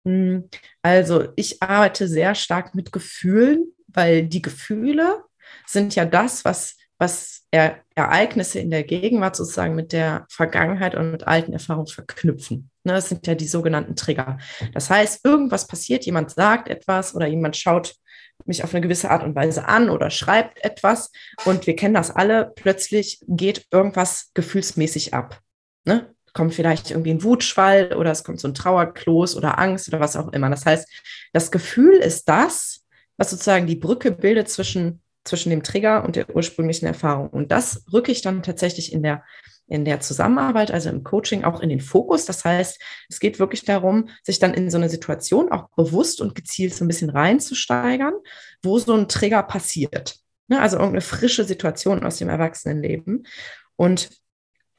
Hm, 0.07 0.49
also 0.83 1.29
ich 1.35 1.61
arbeite 1.63 2.07
sehr 2.07 2.37
stark 2.37 2.77
mit 2.77 2.93
Gefühlen, 2.93 3.73
weil 3.89 4.23
die 4.23 4.41
Gefühle 4.41 5.25
sind 5.67 5.97
ja 5.97 6.05
das, 6.05 6.45
was, 6.45 6.77
was 6.99 7.43
er, 7.51 7.81
Ereignisse 7.97 8.61
in 8.61 8.71
der 8.71 8.85
Gegenwart 8.85 9.37
sozusagen 9.37 9.75
mit 9.75 9.93
der 9.93 10.27
Vergangenheit 10.29 10.95
und 10.95 11.11
mit 11.11 11.27
alten 11.27 11.55
Erfahrungen 11.55 11.87
verknüpfen. 11.87 12.71
Ne, 12.85 12.93
das 12.93 13.09
sind 13.09 13.27
ja 13.27 13.35
die 13.35 13.49
sogenannten 13.49 13.97
Trigger. 13.97 14.39
Das 14.75 14.91
heißt, 14.91 15.25
irgendwas 15.25 15.67
passiert, 15.67 16.05
jemand 16.05 16.31
sagt 16.31 16.69
etwas 16.69 17.15
oder 17.15 17.27
jemand 17.27 17.57
schaut 17.57 17.97
mich 18.45 18.63
auf 18.63 18.75
eine 18.75 18.83
gewisse 18.83 19.11
Art 19.11 19.25
und 19.25 19.35
Weise 19.35 19.67
an 19.67 19.89
oder 19.89 20.11
schreibt 20.11 20.63
etwas 20.63 21.11
und 21.47 21.67
wir 21.67 21.75
kennen 21.75 21.95
das 21.95 22.11
alle, 22.11 22.53
plötzlich 22.55 23.19
geht 23.27 23.67
irgendwas 23.73 24.31
gefühlsmäßig 24.35 25.15
ab. 25.15 25.41
Ne? 25.85 26.15
Kommt 26.37 26.55
vielleicht 26.55 26.91
irgendwie 26.91 27.13
ein 27.13 27.23
Wutschwall 27.23 27.95
oder 27.95 28.11
es 28.11 28.23
kommt 28.23 28.41
so 28.41 28.47
ein 28.47 28.53
Trauerkloß 28.53 29.37
oder 29.37 29.59
Angst 29.59 29.89
oder 29.89 30.01
was 30.01 30.17
auch 30.17 30.35
immer. 30.35 30.51
Das 30.51 30.67
heißt, 30.67 30.87
das 31.33 31.51
Gefühl 31.51 31.95
ist 31.95 32.29
das, 32.29 32.85
was 33.17 33.31
sozusagen 33.31 33.67
die 33.67 33.77
Brücke 33.77 34.13
bildet 34.13 34.51
zwischen, 34.51 35.01
zwischen 35.25 35.49
dem 35.49 35.63
Trigger 35.63 36.05
und 36.05 36.15
der 36.15 36.37
ursprünglichen 36.37 36.85
Erfahrung. 36.85 37.31
Und 37.31 37.53
das 37.53 37.85
rücke 37.91 38.13
ich 38.13 38.21
dann 38.21 38.43
tatsächlich 38.43 38.93
in 38.93 39.03
der 39.03 39.25
in 39.69 39.85
der 39.87 40.01
Zusammenarbeit, 40.01 40.71
also 40.71 40.91
im 40.91 41.03
Coaching, 41.03 41.43
auch 41.43 41.61
in 41.61 41.71
den 41.71 41.81
Fokus. 41.81 42.25
Das 42.25 42.45
heißt, 42.45 42.81
es 43.09 43.19
geht 43.19 43.39
wirklich 43.39 43.65
darum, 43.65 44.11
sich 44.23 44.39
dann 44.39 44.55
in 44.55 44.71
so 44.71 44.77
eine 44.77 44.89
Situation 44.89 45.51
auch 45.51 45.71
bewusst 45.71 46.21
und 46.21 46.35
gezielt 46.35 46.73
so 46.75 46.85
ein 46.85 46.89
bisschen 46.89 47.11
reinzusteigern, 47.11 48.15
wo 48.63 48.79
so 48.79 48.95
ein 48.95 49.09
Trigger 49.09 49.43
passiert. 49.43 50.21
Ne? 50.47 50.61
Also 50.61 50.77
irgendeine 50.77 51.01
frische 51.01 51.45
Situation 51.45 52.05
aus 52.05 52.19
dem 52.19 52.29
Erwachsenenleben. 52.29 53.27
Und 53.75 54.11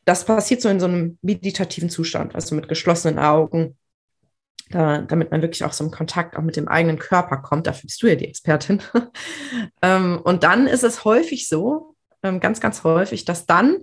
das 0.07 0.25
passiert 0.25 0.61
so 0.61 0.69
in 0.69 0.79
so 0.79 0.85
einem 0.85 1.17
meditativen 1.21 1.89
Zustand, 1.89 2.35
also 2.35 2.55
mit 2.55 2.67
geschlossenen 2.67 3.19
Augen, 3.19 3.77
da, 4.69 5.01
damit 5.01 5.31
man 5.31 5.41
wirklich 5.41 5.63
auch 5.63 5.73
so 5.73 5.83
einen 5.83 5.91
Kontakt 5.91 6.35
auch 6.35 6.41
mit 6.41 6.55
dem 6.55 6.67
eigenen 6.67 6.99
Körper 6.99 7.37
kommt. 7.37 7.67
Dafür 7.67 7.87
bist 7.87 8.01
du 8.01 8.07
ja 8.07 8.15
die 8.15 8.27
Expertin. 8.27 8.81
ähm, 9.81 10.19
und 10.23 10.43
dann 10.43 10.67
ist 10.67 10.83
es 10.83 11.05
häufig 11.05 11.47
so, 11.47 11.95
ähm, 12.23 12.39
ganz, 12.39 12.59
ganz 12.59 12.83
häufig, 12.83 13.25
dass 13.25 13.45
dann 13.45 13.77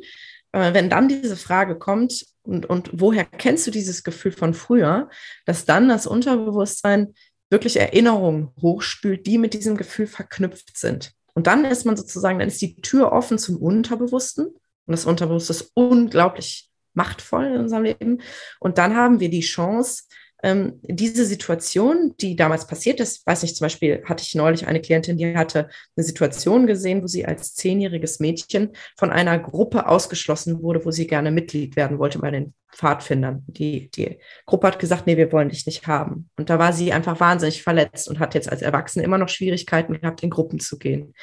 äh, 0.55 0.73
wenn 0.73 0.89
dann 0.89 1.09
diese 1.09 1.37
Frage 1.37 1.77
kommt, 1.77 2.27
und, 2.43 2.67
und 2.67 2.91
woher 2.93 3.25
kennst 3.25 3.67
du 3.67 3.71
dieses 3.71 4.05
Gefühl 4.05 4.31
von 4.31 4.55
früher, 4.55 5.09
dass 5.47 5.65
dann 5.65 5.89
das 5.89 6.07
Unterbewusstsein 6.07 7.15
wirklich 7.51 7.77
Erinnerungen 7.77 8.51
hochspült, 8.63 9.27
die 9.27 9.39
mit 9.39 9.55
diesem 9.55 9.77
Gefühl 9.77 10.07
verknüpft 10.07 10.77
sind. 10.77 11.13
Und 11.35 11.47
dann 11.49 11.65
ist 11.65 11.85
man 11.87 11.97
sozusagen, 11.97 12.39
dann 12.39 12.49
ist 12.49 12.63
die 12.63 12.77
Tür 12.77 13.13
offen 13.13 13.39
zum 13.39 13.57
Unterbewussten. 13.57 14.55
Und 14.87 14.93
das 14.93 15.07
Unterbewusste 15.07 15.53
ist 15.53 15.71
unglaublich 15.75 16.71
machtvoll 16.95 17.47
in 17.47 17.61
unserem 17.61 17.85
Leben. 17.85 18.23
Und 18.61 18.79
dann 18.79 18.97
haben 18.97 19.21
wir 19.21 19.31
die 19.31 19.41
Chance, 19.41 20.05
ähm, 20.45 20.79
diese 20.83 21.25
Situation, 21.25 22.15
die 22.21 22.37
damals 22.37 22.67
passiert 22.67 23.01
ist, 23.01 23.27
weiß 23.27 23.43
nicht, 23.43 23.57
zum 23.57 23.65
Beispiel 23.65 24.03
hatte 24.05 24.23
ich 24.23 24.35
neulich 24.35 24.67
eine 24.67 24.83
Klientin, 24.83 25.17
die 25.17 25.35
hatte 25.35 25.71
eine 25.97 26.05
Situation 26.05 26.67
gesehen, 26.67 27.03
wo 27.03 27.07
sie 27.07 27.25
als 27.25 27.55
zehnjähriges 27.55 28.21
Mädchen 28.21 28.73
von 28.99 29.11
einer 29.11 29.39
Gruppe 29.39 29.89
ausgeschlossen 29.89 30.63
wurde, 30.63 30.85
wo 30.85 30.91
sie 30.91 31.07
gerne 31.07 31.31
Mitglied 31.31 31.77
werden 31.77 31.99
wollte 31.99 32.19
bei 32.19 32.31
den 32.31 32.53
Pfadfindern. 32.75 33.43
Die, 33.47 33.91
die 33.93 34.19
Gruppe 34.45 34.67
hat 34.67 34.79
gesagt, 34.79 35.07
nee, 35.07 35.17
wir 35.17 35.33
wollen 35.33 35.49
dich 35.49 35.65
nicht 35.65 35.87
haben. 35.87 36.29
Und 36.37 36.51
da 36.51 36.59
war 36.59 36.75
sie 36.75 36.93
einfach 36.93 37.21
wahnsinnig 37.21 37.63
verletzt 37.63 38.07
und 38.07 38.19
hat 38.19 38.35
jetzt 38.35 38.51
als 38.51 38.61
Erwachsene 38.61 39.03
immer 39.03 39.17
noch 39.17 39.31
Schwierigkeiten 39.31 39.99
gehabt, 39.99 40.23
in 40.23 40.29
Gruppen 40.29 40.61
zu 40.61 40.79
gehen. 40.79 41.15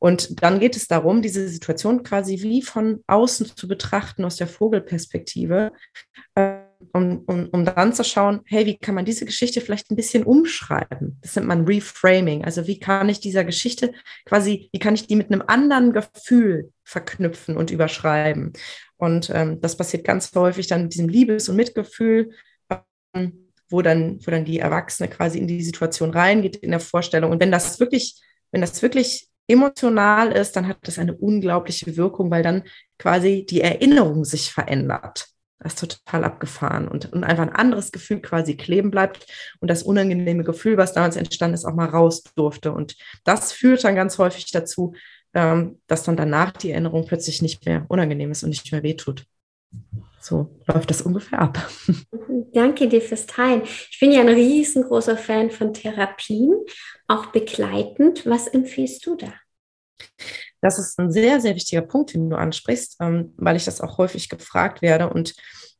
Und 0.00 0.42
dann 0.42 0.58
geht 0.58 0.74
es 0.74 0.88
darum, 0.88 1.22
diese 1.22 1.48
Situation 1.48 2.02
quasi 2.02 2.42
wie 2.42 2.62
von 2.62 3.04
außen 3.06 3.52
zu 3.54 3.68
betrachten, 3.68 4.24
aus 4.24 4.34
der 4.34 4.48
Vogelperspektive. 4.48 5.70
Äh, 6.34 6.63
um, 6.92 7.24
um, 7.26 7.48
um 7.50 7.64
dann 7.64 7.92
zu 7.92 8.04
schauen, 8.04 8.40
hey, 8.46 8.66
wie 8.66 8.76
kann 8.76 8.94
man 8.94 9.04
diese 9.04 9.24
Geschichte 9.24 9.60
vielleicht 9.60 9.90
ein 9.90 9.96
bisschen 9.96 10.24
umschreiben? 10.24 11.18
Das 11.22 11.36
nennt 11.36 11.48
man 11.48 11.64
Reframing. 11.64 12.44
Also 12.44 12.66
wie 12.66 12.78
kann 12.78 13.08
ich 13.08 13.20
dieser 13.20 13.44
Geschichte 13.44 13.92
quasi, 14.24 14.68
wie 14.72 14.78
kann 14.78 14.94
ich 14.94 15.06
die 15.06 15.16
mit 15.16 15.30
einem 15.30 15.42
anderen 15.46 15.92
Gefühl 15.92 16.72
verknüpfen 16.82 17.56
und 17.56 17.70
überschreiben? 17.70 18.52
Und 18.96 19.30
ähm, 19.34 19.60
das 19.60 19.76
passiert 19.76 20.04
ganz 20.04 20.34
häufig 20.34 20.66
dann 20.66 20.84
mit 20.84 20.94
diesem 20.94 21.08
Liebes- 21.08 21.48
und 21.48 21.56
Mitgefühl, 21.56 22.30
ähm, 23.14 23.50
wo, 23.68 23.82
dann, 23.82 24.18
wo 24.24 24.30
dann 24.30 24.44
die 24.44 24.58
Erwachsene 24.58 25.08
quasi 25.08 25.38
in 25.38 25.46
die 25.46 25.62
Situation 25.62 26.10
reingeht 26.10 26.56
in 26.56 26.70
der 26.70 26.80
Vorstellung. 26.80 27.30
Und 27.30 27.40
wenn 27.40 27.52
das 27.52 27.80
wirklich, 27.80 28.20
wenn 28.50 28.60
das 28.60 28.80
wirklich 28.82 29.28
emotional 29.46 30.32
ist, 30.32 30.56
dann 30.56 30.68
hat 30.68 30.78
das 30.82 30.98
eine 30.98 31.14
unglaubliche 31.14 31.96
Wirkung, 31.96 32.30
weil 32.30 32.42
dann 32.42 32.62
quasi 32.98 33.44
die 33.48 33.60
Erinnerung 33.60 34.24
sich 34.24 34.50
verändert. 34.50 35.33
Das 35.64 35.72
ist 35.72 36.04
total 36.04 36.24
abgefahren 36.24 36.86
und, 36.86 37.10
und 37.12 37.24
einfach 37.24 37.42
ein 37.42 37.54
anderes 37.54 37.90
Gefühl 37.90 38.20
quasi 38.20 38.54
kleben 38.54 38.90
bleibt 38.90 39.26
und 39.60 39.68
das 39.68 39.82
unangenehme 39.82 40.44
Gefühl, 40.44 40.76
was 40.76 40.92
damals 40.92 41.16
entstanden 41.16 41.54
ist, 41.54 41.64
auch 41.64 41.74
mal 41.74 41.88
raus 41.88 42.22
durfte. 42.36 42.70
Und 42.70 42.96
das 43.24 43.52
führt 43.52 43.82
dann 43.82 43.94
ganz 43.94 44.18
häufig 44.18 44.50
dazu, 44.52 44.92
ähm, 45.32 45.80
dass 45.86 46.02
dann 46.02 46.18
danach 46.18 46.52
die 46.52 46.70
Erinnerung 46.70 47.06
plötzlich 47.06 47.40
nicht 47.40 47.64
mehr 47.64 47.86
unangenehm 47.88 48.30
ist 48.30 48.42
und 48.42 48.50
nicht 48.50 48.70
mehr 48.72 48.82
wehtut. 48.82 49.24
So 50.20 50.54
läuft 50.66 50.90
das 50.90 51.00
ungefähr 51.00 51.38
ab. 51.38 51.66
Danke 52.52 52.86
dir 52.86 53.00
fürs 53.00 53.24
Teilen. 53.24 53.62
Ich 53.64 53.98
bin 53.98 54.12
ja 54.12 54.20
ein 54.20 54.28
riesengroßer 54.28 55.16
Fan 55.16 55.50
von 55.50 55.72
Therapien, 55.72 56.52
auch 57.08 57.26
begleitend. 57.26 58.26
Was 58.26 58.48
empfiehlst 58.48 59.06
du 59.06 59.16
da? 59.16 59.32
Das 60.64 60.78
ist 60.78 60.98
ein 60.98 61.12
sehr, 61.12 61.42
sehr 61.42 61.54
wichtiger 61.56 61.82
Punkt, 61.82 62.14
den 62.14 62.30
du 62.30 62.36
ansprichst, 62.36 62.96
ähm, 63.00 63.34
weil 63.36 63.54
ich 63.54 63.66
das 63.66 63.82
auch 63.82 63.98
häufig 63.98 64.30
gefragt 64.30 64.80
werde. 64.80 65.10
Und 65.10 65.34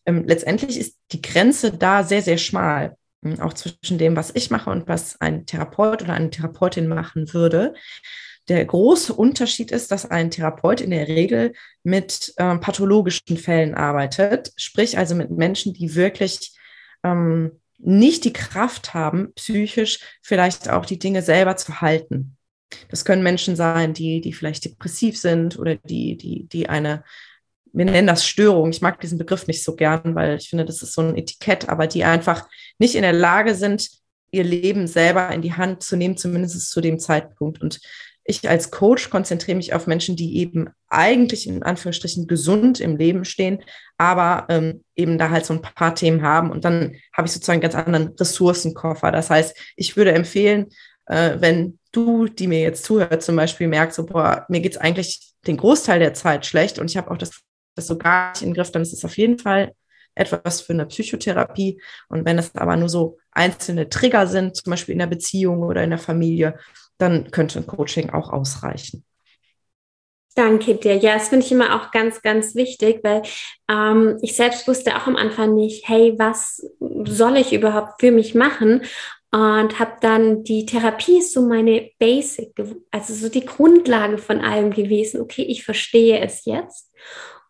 ähm, 0.04 0.24
letztendlich 0.26 0.78
ist 0.78 0.98
die 1.10 1.22
Grenze 1.22 1.72
da 1.72 2.04
sehr, 2.04 2.20
sehr 2.20 2.36
schmal, 2.36 2.94
hm, 3.24 3.40
auch 3.40 3.54
zwischen 3.54 3.96
dem, 3.96 4.14
was 4.14 4.32
ich 4.34 4.50
mache 4.50 4.68
und 4.68 4.86
was 4.86 5.18
ein 5.22 5.46
Therapeut 5.46 6.02
oder 6.02 6.12
eine 6.12 6.28
Therapeutin 6.28 6.86
machen 6.86 7.32
würde. 7.32 7.72
Der 8.48 8.62
große 8.62 9.14
Unterschied 9.14 9.70
ist, 9.70 9.90
dass 9.90 10.10
ein 10.10 10.30
Therapeut 10.30 10.82
in 10.82 10.90
der 10.90 11.08
Regel 11.08 11.54
mit 11.82 12.34
ähm, 12.36 12.60
pathologischen 12.60 13.38
Fällen 13.38 13.74
arbeitet, 13.74 14.52
sprich 14.56 14.98
also 14.98 15.14
mit 15.14 15.30
Menschen, 15.30 15.72
die 15.72 15.94
wirklich 15.94 16.58
nicht 17.78 18.24
die 18.24 18.32
Kraft 18.32 18.94
haben, 18.94 19.34
psychisch 19.34 19.98
vielleicht 20.22 20.70
auch 20.70 20.86
die 20.86 20.98
Dinge 20.98 21.20
selber 21.20 21.54
zu 21.56 21.82
halten. 21.82 22.33
Das 22.88 23.04
können 23.04 23.22
Menschen 23.22 23.56
sein, 23.56 23.94
die, 23.94 24.20
die 24.20 24.32
vielleicht 24.32 24.64
depressiv 24.64 25.18
sind 25.18 25.58
oder 25.58 25.76
die, 25.76 26.16
die, 26.16 26.46
die 26.48 26.68
eine, 26.68 27.04
wir 27.72 27.84
nennen 27.84 28.06
das 28.06 28.26
Störung. 28.26 28.70
Ich 28.70 28.82
mag 28.82 29.00
diesen 29.00 29.18
Begriff 29.18 29.46
nicht 29.46 29.64
so 29.64 29.74
gern, 29.74 30.14
weil 30.14 30.36
ich 30.36 30.48
finde, 30.48 30.64
das 30.64 30.82
ist 30.82 30.92
so 30.92 31.02
ein 31.02 31.16
Etikett, 31.16 31.68
aber 31.68 31.86
die 31.86 32.04
einfach 32.04 32.48
nicht 32.78 32.94
in 32.94 33.02
der 33.02 33.12
Lage 33.12 33.54
sind, 33.54 33.88
ihr 34.30 34.44
Leben 34.44 34.86
selber 34.86 35.30
in 35.30 35.42
die 35.42 35.54
Hand 35.54 35.82
zu 35.82 35.96
nehmen, 35.96 36.16
zumindest 36.16 36.70
zu 36.70 36.80
dem 36.80 36.98
Zeitpunkt. 36.98 37.60
Und 37.60 37.80
ich 38.24 38.48
als 38.48 38.70
Coach 38.70 39.10
konzentriere 39.10 39.56
mich 39.56 39.74
auf 39.74 39.86
Menschen, 39.86 40.16
die 40.16 40.38
eben 40.38 40.68
eigentlich 40.88 41.46
in 41.46 41.62
Anführungsstrichen 41.62 42.26
gesund 42.26 42.80
im 42.80 42.96
Leben 42.96 43.24
stehen, 43.24 43.62
aber 43.98 44.46
ähm, 44.48 44.82
eben 44.96 45.18
da 45.18 45.30
halt 45.30 45.44
so 45.44 45.54
ein 45.54 45.62
paar 45.62 45.94
Themen 45.94 46.22
haben. 46.22 46.50
Und 46.50 46.64
dann 46.64 46.96
habe 47.12 47.26
ich 47.26 47.32
sozusagen 47.32 47.62
einen 47.62 47.70
ganz 47.70 47.74
anderen 47.74 48.08
Ressourcenkoffer. 48.18 49.12
Das 49.12 49.30
heißt, 49.30 49.56
ich 49.76 49.96
würde 49.96 50.12
empfehlen, 50.12 50.66
äh, 51.06 51.36
wenn 51.38 51.78
du, 51.96 52.26
die 52.26 52.46
mir 52.46 52.60
jetzt 52.60 52.84
zuhört, 52.84 53.22
zum 53.22 53.36
Beispiel 53.36 53.68
merkst, 53.68 53.96
so, 53.96 54.06
boah, 54.06 54.46
mir 54.48 54.60
geht's 54.60 54.76
eigentlich 54.76 55.32
den 55.46 55.56
Großteil 55.56 55.98
der 55.98 56.14
Zeit 56.14 56.46
schlecht 56.46 56.78
und 56.78 56.90
ich 56.90 56.96
habe 56.96 57.10
auch 57.10 57.18
das, 57.18 57.40
das 57.74 57.86
so 57.86 57.98
gar 57.98 58.32
nicht 58.32 58.42
im 58.42 58.54
Griff, 58.54 58.70
dann 58.70 58.82
ist 58.82 58.92
es 58.92 59.04
auf 59.04 59.16
jeden 59.16 59.38
Fall 59.38 59.72
etwas 60.14 60.60
für 60.60 60.72
eine 60.72 60.86
Psychotherapie. 60.86 61.80
Und 62.08 62.24
wenn 62.24 62.38
es 62.38 62.54
aber 62.54 62.76
nur 62.76 62.88
so 62.88 63.18
einzelne 63.32 63.88
Trigger 63.88 64.26
sind, 64.26 64.56
zum 64.56 64.70
Beispiel 64.70 64.92
in 64.92 65.00
der 65.00 65.06
Beziehung 65.06 65.62
oder 65.62 65.82
in 65.82 65.90
der 65.90 65.98
Familie, 65.98 66.58
dann 66.98 67.30
könnte 67.30 67.58
ein 67.58 67.66
Coaching 67.66 68.10
auch 68.10 68.30
ausreichen. 68.30 69.04
Danke 70.36 70.74
dir. 70.74 70.96
Ja, 70.96 71.14
das 71.14 71.28
finde 71.28 71.46
ich 71.46 71.52
immer 71.52 71.76
auch 71.76 71.92
ganz, 71.92 72.20
ganz 72.20 72.56
wichtig, 72.56 73.00
weil 73.04 73.22
ähm, 73.68 74.18
ich 74.20 74.34
selbst 74.34 74.66
wusste 74.66 74.96
auch 74.96 75.06
am 75.06 75.14
Anfang 75.14 75.54
nicht, 75.54 75.88
hey, 75.88 76.14
was 76.18 76.60
soll 77.04 77.36
ich 77.36 77.52
überhaupt 77.52 78.00
für 78.00 78.10
mich 78.10 78.34
machen? 78.34 78.82
Und 79.34 79.80
habe 79.80 79.96
dann 80.00 80.44
die 80.44 80.64
Therapie 80.64 81.18
ist 81.18 81.32
so 81.32 81.42
meine 81.42 81.90
Basic, 81.98 82.52
also 82.92 83.14
so 83.14 83.28
die 83.28 83.44
Grundlage 83.44 84.16
von 84.16 84.40
allem 84.40 84.70
gewesen. 84.70 85.20
Okay, 85.20 85.42
ich 85.42 85.64
verstehe 85.64 86.20
es 86.20 86.44
jetzt. 86.44 86.92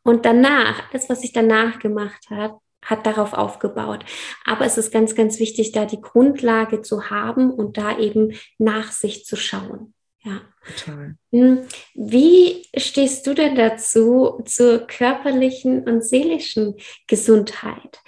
Und 0.02 0.24
danach, 0.24 0.90
alles, 0.90 1.10
was 1.10 1.22
ich 1.24 1.34
danach 1.34 1.78
gemacht 1.80 2.30
habe, 2.30 2.58
hat 2.82 3.04
darauf 3.04 3.34
aufgebaut. 3.34 4.02
Aber 4.46 4.64
es 4.64 4.78
ist 4.78 4.92
ganz, 4.92 5.14
ganz 5.14 5.38
wichtig, 5.38 5.72
da 5.72 5.84
die 5.84 6.00
Grundlage 6.00 6.80
zu 6.80 7.10
haben 7.10 7.50
und 7.50 7.76
da 7.76 7.98
eben 7.98 8.32
nach 8.56 8.90
sich 8.90 9.26
zu 9.26 9.36
schauen. 9.36 9.92
Ja. 10.22 10.40
Total. 10.66 11.16
Hm, 11.32 11.66
wie 11.94 12.64
stehst 12.78 13.26
du 13.26 13.34
denn 13.34 13.56
dazu 13.56 14.42
zur 14.46 14.86
körperlichen 14.86 15.86
und 15.86 16.02
seelischen 16.02 16.76
Gesundheit? 17.08 18.00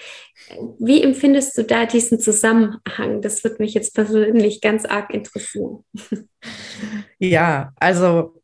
Wie 0.79 1.03
empfindest 1.03 1.57
du 1.59 1.65
da 1.65 1.87
diesen 1.87 2.21
Zusammenhang? 2.21 3.21
Das 3.23 3.43
würde 3.43 3.57
mich 3.59 3.75
jetzt 3.75 3.95
persönlich 3.95 4.61
ganz 4.61 4.85
arg 4.85 5.13
interessieren. 5.13 5.85
Ja, 7.19 7.73
also 7.77 8.43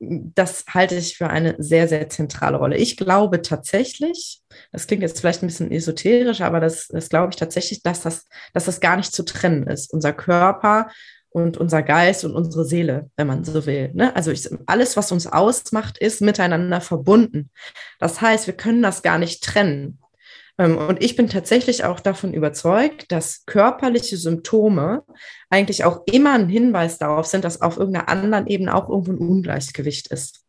das 0.00 0.64
halte 0.68 0.94
ich 0.94 1.16
für 1.16 1.28
eine 1.28 1.56
sehr, 1.58 1.88
sehr 1.88 2.08
zentrale 2.08 2.56
Rolle. 2.56 2.76
Ich 2.76 2.96
glaube 2.96 3.42
tatsächlich, 3.42 4.40
das 4.72 4.86
klingt 4.86 5.02
jetzt 5.02 5.20
vielleicht 5.20 5.42
ein 5.42 5.48
bisschen 5.48 5.72
esoterisch, 5.72 6.40
aber 6.40 6.60
das, 6.60 6.88
das 6.88 7.08
glaube 7.08 7.30
ich 7.32 7.36
tatsächlich, 7.36 7.82
dass 7.82 8.02
das, 8.02 8.26
dass 8.54 8.66
das 8.66 8.80
gar 8.80 8.96
nicht 8.96 9.12
zu 9.12 9.24
trennen 9.24 9.66
ist. 9.66 9.92
Unser 9.92 10.12
Körper 10.12 10.88
und 11.30 11.56
unser 11.56 11.82
Geist 11.82 12.24
und 12.24 12.34
unsere 12.34 12.64
Seele, 12.64 13.10
wenn 13.16 13.26
man 13.26 13.44
so 13.44 13.66
will. 13.66 13.90
Ne? 13.92 14.14
Also 14.14 14.30
ich, 14.30 14.48
alles, 14.66 14.96
was 14.96 15.12
uns 15.12 15.26
ausmacht, 15.26 15.98
ist 15.98 16.22
miteinander 16.22 16.80
verbunden. 16.80 17.50
Das 17.98 18.20
heißt, 18.20 18.46
wir 18.46 18.54
können 18.54 18.82
das 18.82 19.02
gar 19.02 19.18
nicht 19.18 19.42
trennen. 19.42 19.98
Ähm, 20.58 20.76
und 20.76 21.02
ich 21.02 21.16
bin 21.16 21.28
tatsächlich 21.28 21.84
auch 21.84 22.00
davon 22.00 22.34
überzeugt, 22.34 23.10
dass 23.10 23.44
körperliche 23.46 24.16
Symptome 24.16 25.04
eigentlich 25.50 25.84
auch 25.84 26.02
immer 26.06 26.34
ein 26.34 26.48
Hinweis 26.48 26.98
darauf 26.98 27.26
sind, 27.26 27.44
dass 27.44 27.60
auf 27.60 27.76
irgendeiner 27.76 28.08
anderen 28.08 28.46
Ebene 28.46 28.74
auch 28.74 28.88
irgendwo 28.88 29.12
ein 29.12 29.18
Ungleichgewicht 29.18 30.08
ist. 30.08 30.44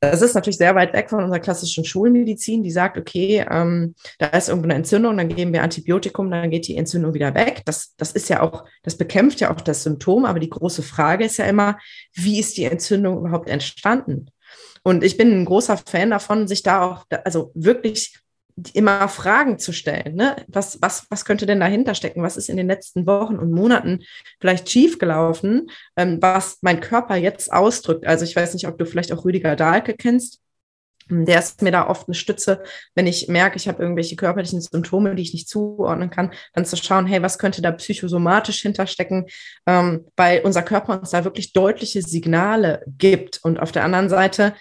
Das 0.00 0.22
ist 0.22 0.34
natürlich 0.34 0.58
sehr 0.58 0.74
weit 0.74 0.92
weg 0.92 1.08
von 1.08 1.22
unserer 1.22 1.40
klassischen 1.40 1.84
Schulmedizin, 1.84 2.62
die 2.62 2.70
sagt, 2.70 2.98
okay, 2.98 3.44
ähm, 3.50 3.94
da 4.18 4.26
ist 4.26 4.48
irgendwo 4.48 4.66
eine 4.66 4.74
Entzündung, 4.74 5.16
dann 5.16 5.28
geben 5.28 5.52
wir 5.52 5.62
Antibiotikum, 5.62 6.30
dann 6.30 6.50
geht 6.50 6.68
die 6.68 6.76
Entzündung 6.76 7.14
wieder 7.14 7.34
weg. 7.34 7.62
Das, 7.64 7.94
das 7.96 8.12
ist 8.12 8.28
ja 8.28 8.42
auch, 8.42 8.64
das 8.82 8.96
bekämpft 8.96 9.40
ja 9.40 9.50
auch 9.50 9.60
das 9.60 9.82
Symptom, 9.82 10.26
aber 10.26 10.38
die 10.38 10.50
große 10.50 10.82
Frage 10.82 11.24
ist 11.24 11.38
ja 11.38 11.46
immer, 11.46 11.78
wie 12.12 12.38
ist 12.38 12.56
die 12.58 12.64
Entzündung 12.64 13.18
überhaupt 13.18 13.48
entstanden? 13.48 14.26
Und 14.82 15.02
ich 15.02 15.16
bin 15.16 15.32
ein 15.32 15.46
großer 15.46 15.78
Fan 15.78 16.10
davon, 16.10 16.46
sich 16.46 16.62
da 16.62 16.82
auch, 16.82 17.06
also 17.24 17.50
wirklich 17.54 18.18
immer 18.72 19.08
Fragen 19.08 19.58
zu 19.58 19.72
stellen. 19.72 20.14
Ne? 20.14 20.36
Was, 20.46 20.80
was, 20.80 21.06
was 21.10 21.24
könnte 21.24 21.46
denn 21.46 21.60
dahinter 21.60 21.94
stecken? 21.94 22.22
Was 22.22 22.36
ist 22.36 22.48
in 22.48 22.56
den 22.56 22.68
letzten 22.68 23.06
Wochen 23.06 23.36
und 23.36 23.50
Monaten 23.50 24.02
vielleicht 24.40 24.70
schiefgelaufen, 24.70 25.70
ähm, 25.96 26.18
was 26.20 26.58
mein 26.60 26.80
Körper 26.80 27.16
jetzt 27.16 27.52
ausdrückt? 27.52 28.06
Also 28.06 28.24
ich 28.24 28.36
weiß 28.36 28.54
nicht, 28.54 28.68
ob 28.68 28.78
du 28.78 28.86
vielleicht 28.86 29.12
auch 29.12 29.24
Rüdiger 29.24 29.56
Dahlke 29.56 29.94
kennst. 29.94 30.40
Der 31.10 31.38
ist 31.38 31.60
mir 31.60 31.70
da 31.70 31.86
oft 31.86 32.08
eine 32.08 32.14
Stütze, 32.14 32.62
wenn 32.94 33.06
ich 33.06 33.28
merke, 33.28 33.56
ich 33.56 33.68
habe 33.68 33.82
irgendwelche 33.82 34.16
körperlichen 34.16 34.62
Symptome, 34.62 35.14
die 35.14 35.22
ich 35.22 35.34
nicht 35.34 35.50
zuordnen 35.50 36.08
kann, 36.08 36.32
dann 36.54 36.64
zu 36.64 36.76
schauen, 36.76 37.06
hey, 37.06 37.20
was 37.20 37.38
könnte 37.38 37.60
da 37.60 37.72
psychosomatisch 37.72 38.62
hinterstecken, 38.62 39.26
ähm, 39.66 40.06
weil 40.16 40.40
unser 40.44 40.62
Körper 40.62 40.98
uns 40.98 41.10
da 41.10 41.24
wirklich 41.24 41.52
deutliche 41.52 42.00
Signale 42.00 42.82
gibt. 42.86 43.40
Und 43.42 43.60
auf 43.60 43.70
der 43.70 43.84
anderen 43.84 44.08
Seite 44.08 44.54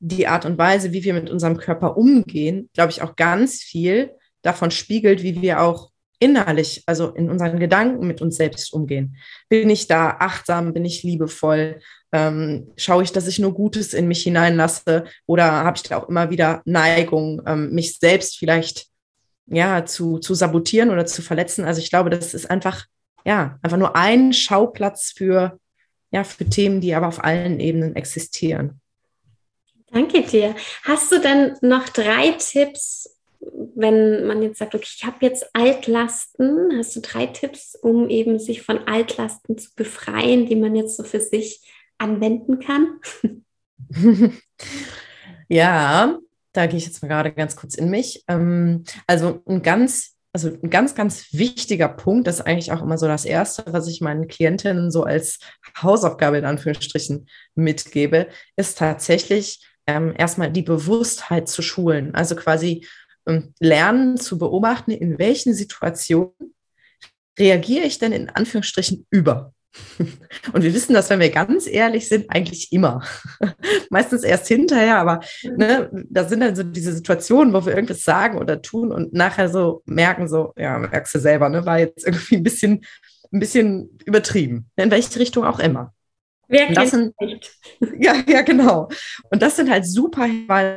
die 0.00 0.26
Art 0.26 0.46
und 0.46 0.58
Weise, 0.58 0.92
wie 0.92 1.04
wir 1.04 1.14
mit 1.14 1.30
unserem 1.30 1.58
Körper 1.58 1.96
umgehen, 1.96 2.68
glaube 2.74 2.90
ich, 2.90 3.02
auch 3.02 3.16
ganz 3.16 3.62
viel 3.62 4.10
davon 4.42 4.70
spiegelt, 4.70 5.22
wie 5.22 5.40
wir 5.40 5.60
auch 5.60 5.90
innerlich, 6.18 6.82
also 6.86 7.08
in 7.10 7.30
unseren 7.30 7.58
Gedanken 7.58 8.06
mit 8.06 8.20
uns 8.20 8.36
selbst 8.36 8.72
umgehen. 8.72 9.16
Bin 9.48 9.70
ich 9.70 9.86
da 9.86 10.16
achtsam, 10.18 10.72
bin 10.72 10.84
ich 10.84 11.02
liebevoll, 11.02 11.80
ähm, 12.12 12.72
schaue 12.76 13.02
ich, 13.02 13.12
dass 13.12 13.26
ich 13.26 13.38
nur 13.38 13.54
Gutes 13.54 13.94
in 13.94 14.08
mich 14.08 14.22
hineinlasse 14.22 15.04
oder 15.26 15.44
habe 15.44 15.76
ich 15.76 15.82
da 15.82 15.98
auch 15.98 16.08
immer 16.08 16.30
wieder 16.30 16.62
Neigung, 16.64 17.42
ähm, 17.46 17.70
mich 17.72 17.98
selbst 17.98 18.38
vielleicht 18.38 18.86
ja 19.46 19.84
zu, 19.84 20.18
zu 20.18 20.34
sabotieren 20.34 20.90
oder 20.90 21.06
zu 21.06 21.22
verletzen. 21.22 21.64
Also 21.64 21.80
ich 21.80 21.90
glaube, 21.90 22.10
das 22.10 22.34
ist 22.34 22.50
einfach, 22.50 22.86
ja, 23.24 23.58
einfach 23.62 23.78
nur 23.78 23.96
ein 23.96 24.32
Schauplatz 24.32 25.12
für, 25.16 25.58
ja, 26.10 26.24
für 26.24 26.44
Themen, 26.44 26.80
die 26.80 26.94
aber 26.94 27.08
auf 27.08 27.22
allen 27.22 27.60
Ebenen 27.60 27.96
existieren. 27.96 28.80
Danke 29.92 30.22
dir. 30.22 30.54
Hast 30.84 31.10
du 31.10 31.18
denn 31.18 31.56
noch 31.62 31.88
drei 31.88 32.32
Tipps, 32.32 33.18
wenn 33.74 34.26
man 34.26 34.42
jetzt 34.42 34.58
sagt, 34.58 34.74
okay, 34.74 34.86
ich 34.86 35.04
habe 35.04 35.16
jetzt 35.20 35.50
Altlasten, 35.54 36.70
hast 36.76 36.94
du 36.94 37.00
drei 37.00 37.26
Tipps, 37.26 37.74
um 37.74 38.08
eben 38.08 38.38
sich 38.38 38.62
von 38.62 38.86
Altlasten 38.86 39.58
zu 39.58 39.70
befreien, 39.74 40.46
die 40.46 40.56
man 40.56 40.76
jetzt 40.76 40.96
so 40.96 41.02
für 41.02 41.20
sich 41.20 41.60
anwenden 41.98 42.60
kann? 42.60 43.00
ja, 45.48 46.18
da 46.52 46.66
gehe 46.66 46.78
ich 46.78 46.86
jetzt 46.86 47.02
mal 47.02 47.08
gerade 47.08 47.32
ganz 47.32 47.56
kurz 47.56 47.74
in 47.74 47.90
mich. 47.90 48.24
Ähm, 48.28 48.84
also 49.06 49.42
ein 49.46 49.62
ganz 49.62 50.16
also 50.32 50.48
ein 50.48 50.70
ganz, 50.70 50.94
ganz 50.94 51.32
wichtiger 51.32 51.88
Punkt, 51.88 52.28
das 52.28 52.36
ist 52.36 52.46
eigentlich 52.46 52.70
auch 52.70 52.82
immer 52.82 52.98
so 52.98 53.08
das 53.08 53.24
Erste, 53.24 53.64
was 53.72 53.88
ich 53.88 54.00
meinen 54.00 54.28
Klientinnen 54.28 54.92
so 54.92 55.02
als 55.02 55.40
Hausaufgabe 55.82 56.38
in 56.38 56.44
Anführungsstrichen 56.44 57.28
mitgebe, 57.56 58.28
ist 58.54 58.78
tatsächlich 58.78 59.66
ähm, 59.86 60.14
erstmal 60.16 60.50
die 60.50 60.62
Bewusstheit 60.62 61.48
zu 61.48 61.62
schulen. 61.62 62.14
Also 62.14 62.36
quasi 62.36 62.86
ähm, 63.26 63.54
lernen 63.58 64.16
zu 64.16 64.38
beobachten, 64.38 64.90
in 64.90 65.18
welchen 65.18 65.54
Situationen 65.54 66.54
reagiere 67.38 67.84
ich 67.84 67.98
denn 67.98 68.12
in 68.12 68.28
Anführungsstrichen 68.28 69.06
über. 69.10 69.52
Und 70.52 70.62
wir 70.62 70.74
wissen 70.74 70.94
das, 70.94 71.10
wenn 71.10 71.20
wir 71.20 71.30
ganz 71.30 71.66
ehrlich 71.66 72.08
sind, 72.08 72.30
eigentlich 72.30 72.72
immer. 72.72 73.02
Meistens 73.90 74.24
erst 74.24 74.48
hinterher, 74.48 74.98
aber 74.98 75.20
ne, 75.56 75.90
da 76.10 76.28
sind 76.28 76.40
dann 76.40 76.56
so 76.56 76.62
diese 76.62 76.92
Situationen, 76.92 77.52
wo 77.52 77.64
wir 77.64 77.74
irgendwas 77.74 78.02
sagen 78.02 78.38
oder 78.38 78.62
tun 78.62 78.92
und 78.92 79.12
nachher 79.12 79.48
so 79.48 79.82
merken, 79.86 80.28
so, 80.28 80.52
ja, 80.56 80.78
merkst 80.78 81.14
du 81.14 81.18
selber, 81.18 81.48
ne, 81.48 81.64
war 81.66 81.78
jetzt 81.78 82.04
irgendwie 82.04 82.36
ein 82.36 82.42
bisschen, 82.42 82.84
ein 83.32 83.40
bisschen 83.40 83.98
übertrieben. 84.04 84.68
In 84.76 84.90
welche 84.90 85.18
Richtung 85.20 85.44
auch 85.44 85.60
immer. 85.60 85.94
Wer 86.50 86.66
kennt 86.66 86.76
das 86.76 86.90
sind, 86.90 87.20
nicht? 87.20 87.56
Ja, 88.00 88.16
ja, 88.26 88.42
genau. 88.42 88.88
Und 89.30 89.40
das 89.40 89.56
sind 89.56 89.70
halt 89.70 89.86
super 89.86 90.26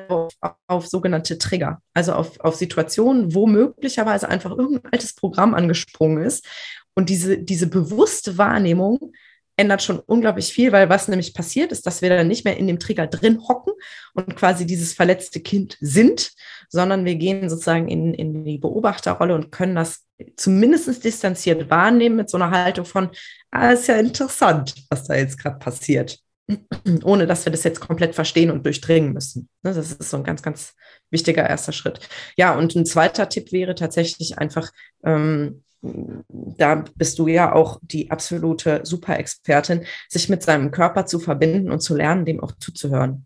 auf, 0.08 0.34
auf 0.68 0.88
sogenannte 0.88 1.38
Trigger, 1.38 1.82
also 1.94 2.14
auf, 2.14 2.40
auf 2.40 2.56
Situationen, 2.56 3.34
wo 3.34 3.48
möglicherweise 3.48 4.30
einfach 4.30 4.52
irgendein 4.52 4.94
altes 4.94 5.14
Programm 5.14 5.54
angesprungen 5.54 6.24
ist. 6.24 6.46
Und 6.94 7.10
diese, 7.10 7.40
diese 7.40 7.68
bewusste 7.68 8.38
Wahrnehmung 8.38 9.14
ändert 9.56 9.84
schon 9.84 10.00
unglaublich 10.00 10.52
viel, 10.52 10.72
weil 10.72 10.90
was 10.90 11.08
nämlich 11.08 11.34
passiert 11.34 11.72
ist, 11.72 11.86
dass 11.86 12.02
wir 12.02 12.10
dann 12.10 12.28
nicht 12.28 12.46
mehr 12.46 12.58
in 12.58 12.68
dem 12.68 12.80
Trigger 12.80 13.08
drin 13.08 13.40
hocken 13.48 13.74
und 14.14 14.36
quasi 14.36 14.66
dieses 14.66 14.94
verletzte 14.94 15.42
Kind 15.42 15.78
sind, 15.80 16.32
sondern 16.70 17.06
wir 17.06 17.16
gehen 17.16 17.50
sozusagen 17.50 17.88
in, 17.88 18.14
in 18.14 18.44
die 18.44 18.58
Beobachterrolle 18.58 19.36
und 19.36 19.52
können 19.52 19.76
das 19.76 20.06
zumindest 20.38 21.04
distanziert 21.04 21.70
wahrnehmen 21.70 22.16
mit 22.16 22.30
so 22.30 22.38
einer 22.38 22.52
Haltung 22.52 22.86
von, 22.86 23.10
ah, 23.52 23.72
ist 23.72 23.88
ja 23.88 23.96
interessant, 23.96 24.76
was 24.90 25.06
da 25.06 25.16
jetzt 25.16 25.38
gerade 25.38 25.60
passiert. 25.60 26.20
Ohne 27.04 27.26
dass 27.26 27.46
wir 27.46 27.52
das 27.52 27.64
jetzt 27.64 27.80
komplett 27.80 28.16
verstehen 28.16 28.52
und 28.52 28.66
durchdringen 28.66 29.14
müssen. 29.14 29.48
Ne, 29.62 29.74
das 29.74 29.92
ist 29.92 30.10
so 30.10 30.18
ein 30.18 30.24
ganz, 30.24 30.42
ganz 30.42 30.74
wichtiger 31.10 31.48
erster 31.48 31.72
Schritt. 31.72 32.00
Ja, 32.36 32.56
und 32.56 32.76
ein 32.76 32.86
zweiter 32.86 33.30
Tipp 33.30 33.52
wäre 33.52 33.76
tatsächlich 33.76 34.38
einfach, 34.38 34.72
ähm, 35.06 35.64
da 35.84 36.84
bist 36.96 37.20
du 37.20 37.28
ja 37.28 37.54
auch 37.54 37.80
die 37.82 38.10
absolute 38.10 38.82
Super-Expertin, 38.84 39.86
sich 40.08 40.30
mit 40.30 40.42
seinem 40.42 40.72
Körper 40.72 41.06
zu 41.06 41.20
verbinden 41.20 41.72
und 41.72 41.82
zu 41.82 41.96
lernen, 41.96 42.26
dem 42.26 42.40
auch 42.40 42.54
zuzuhören. 42.54 43.26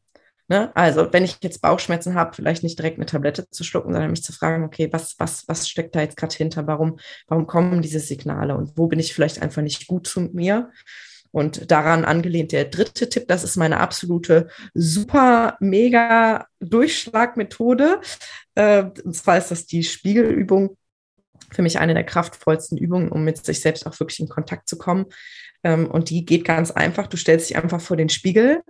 Ne? 0.50 0.72
Also, 0.76 1.12
wenn 1.12 1.26
ich 1.26 1.38
jetzt 1.42 1.62
Bauchschmerzen 1.62 2.16
habe, 2.16 2.34
vielleicht 2.34 2.64
nicht 2.64 2.80
direkt 2.80 2.98
eine 2.98 3.06
Tablette 3.06 3.50
zu 3.50 3.64
schlucken, 3.64 3.92
sondern 3.92 4.12
mich 4.12 4.24
zu 4.24 4.32
fragen, 4.32 4.64
okay, 4.64 4.90
was, 4.92 5.16
was, 5.20 5.48
was 5.48 5.70
steckt 5.70 5.96
da 5.96 6.02
jetzt 6.02 6.18
gerade 6.18 6.36
hinter? 6.36 6.66
Warum, 6.68 7.00
warum 7.28 7.48
kommen 7.48 7.82
diese 7.82 8.00
Signale 8.00 8.56
und 8.56 8.78
wo 8.78 8.88
bin 8.88 9.00
ich 9.00 9.14
vielleicht 9.14 9.42
einfach 9.42 9.62
nicht 9.62 9.88
gut 9.88 10.08
zu 10.08 10.22
mir? 10.22 10.72
Und 11.32 11.70
daran 11.70 12.06
angelehnt 12.06 12.54
der 12.54 12.66
dritte 12.66 13.10
Tipp, 13.10 13.28
das 13.28 13.44
ist 13.44 13.58
meine 13.58 13.80
absolute 13.80 14.48
super 14.74 15.58
mega 15.60 16.48
Durchschlagmethode. 16.62 18.00
Äh, 18.56 18.86
und 19.04 19.16
zwar 19.16 19.38
ist 19.38 19.52
das 19.52 19.66
die 19.66 19.84
Spiegelübung 19.84 20.78
für 21.52 21.62
mich 21.62 21.80
eine 21.80 21.94
der 21.94 22.04
kraftvollsten 22.04 22.78
Übungen, 22.78 23.10
um 23.10 23.24
mit 23.24 23.44
sich 23.46 23.62
selbst 23.62 23.86
auch 23.88 24.00
wirklich 24.00 24.20
in 24.20 24.30
Kontakt 24.30 24.68
zu 24.68 24.78
kommen. 24.78 25.06
Ähm, 25.64 25.90
und 25.90 26.10
die 26.10 26.26
geht 26.26 26.46
ganz 26.46 26.72
einfach. 26.72 27.08
Du 27.08 27.18
stellst 27.18 27.50
dich 27.50 27.58
einfach 27.58 27.82
vor 27.82 27.98
den 27.98 28.10
Spiegel 28.10 28.62